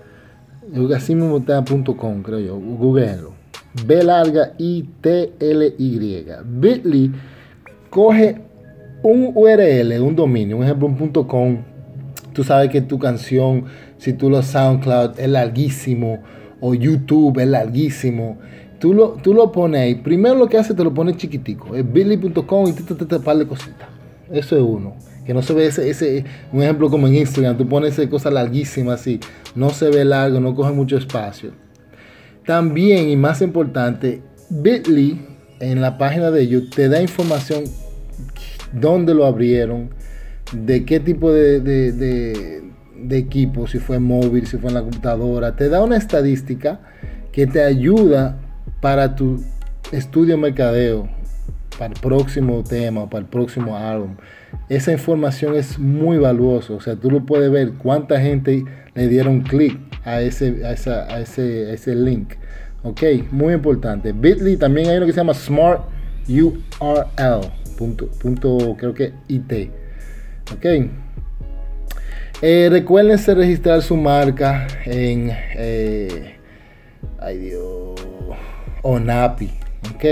[0.95, 2.57] Así mismo está.com, creo yo.
[2.57, 3.36] Googleenlo.
[3.85, 6.25] B larga I-T-L-Y.
[6.45, 7.11] Bitly
[7.89, 8.41] coge
[9.03, 11.65] un URL, un dominio, un ejemplo, un.
[12.33, 13.65] Tú sabes que tu canción,
[13.97, 16.19] si tú lo SoundCloud, es larguísimo.
[16.59, 18.37] O YouTube es larguísimo.
[18.79, 19.95] Tú lo, tú lo pones ahí.
[19.95, 21.75] Primero lo que hace te lo pone chiquitico.
[21.75, 23.87] Es bitly.com y te, te, te, par de cositas.
[24.31, 24.95] Eso es uno
[25.27, 26.23] que no se ve ese, ese,
[26.53, 29.19] un ejemplo como en Instagram, tú pones esa cosa larguísima así,
[29.55, 31.51] no se ve largo, no coge mucho espacio.
[32.47, 35.19] También, y más importante, Bitly
[35.59, 37.65] en la página de ellos te da información
[38.71, 39.89] dónde lo abrieron,
[40.53, 45.67] de qué tipo de, de equipo, si fue móvil, si fue en la computadora, te
[45.67, 46.79] da una estadística
[47.33, 48.39] que te ayuda
[48.79, 49.43] para tu
[49.91, 51.09] estudio mercadeo,
[51.77, 54.15] para el próximo tema, para el próximo álbum
[54.69, 56.73] esa información es muy valiosa.
[56.73, 61.73] O sea, tú lo puedes ver cuánta gente le dieron clic a ese, a, ese,
[61.73, 62.33] ese link.
[62.83, 64.11] Ok, muy importante.
[64.11, 65.81] Bitly también hay uno que se llama Smart
[66.27, 67.51] URL.
[67.77, 69.71] Punto, punto creo que IT.
[70.53, 70.65] Ok.
[72.41, 76.35] Eh, recuérdense registrar su marca en eh,
[77.19, 77.95] ay Dios,
[78.83, 79.51] ONAPI.
[79.95, 80.05] Ok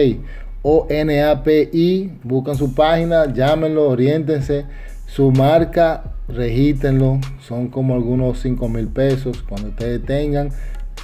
[0.67, 4.65] o NAPI, buscan su página, llámenlo, oriéntense,
[5.05, 9.43] su marca, regítenlo, son como algunos 5 mil pesos.
[9.47, 10.49] Cuando ustedes tengan,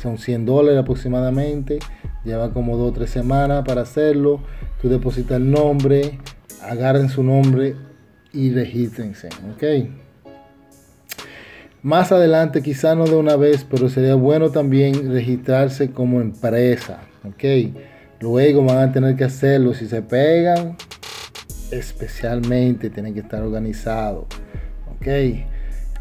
[0.02, 1.78] son 100 dólares aproximadamente,
[2.26, 4.42] lleva como 2 o 3 semanas para hacerlo,
[4.82, 6.18] tú depositas el nombre,
[6.64, 7.76] agarren su nombre
[8.34, 9.92] y regístrense, ok.
[11.84, 17.44] Más adelante, quizá no de una vez, pero sería bueno también registrarse como empresa, ok
[18.22, 19.74] Luego van a tener que hacerlo.
[19.74, 20.78] Si se pegan,
[21.72, 24.26] especialmente tienen que estar organizados.
[24.96, 25.08] ¿Ok?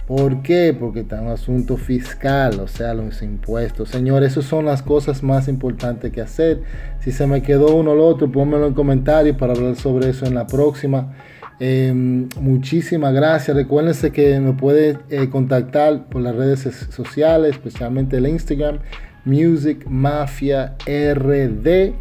[0.07, 0.77] ¿Por qué?
[0.79, 3.91] Porque está un asunto fiscal, o sea, los impuestos.
[3.91, 6.63] Señores, esas son las cosas más importantes que hacer.
[6.99, 10.27] Si se me quedó uno o lo otro, pónmelo en comentarios para hablar sobre eso
[10.27, 11.15] en la próxima.
[11.61, 13.57] Em, muchísimas gracias.
[13.57, 16.61] Recuérdense que me puede eh, contactar por las redes
[16.91, 18.81] sociales, especialmente el Instagram,
[19.25, 21.95] Music Mafia RD.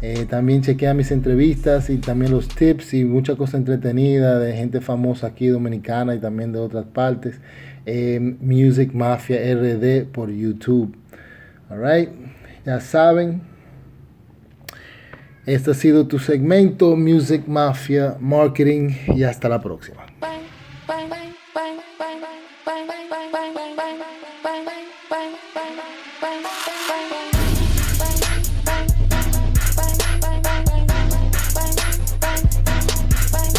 [0.00, 4.80] Eh, también chequea mis entrevistas y también los tips y mucha cosa entretenida de gente
[4.80, 7.40] famosa aquí dominicana y también de otras partes.
[7.84, 10.94] Em, Music Mafia RD por YouTube.
[11.68, 12.10] Alright,
[12.64, 13.42] ya saben.
[15.46, 20.04] Este ha sido tu segmento Music Mafia Marketing y hasta la próxima.
[20.20, 21.27] Bye.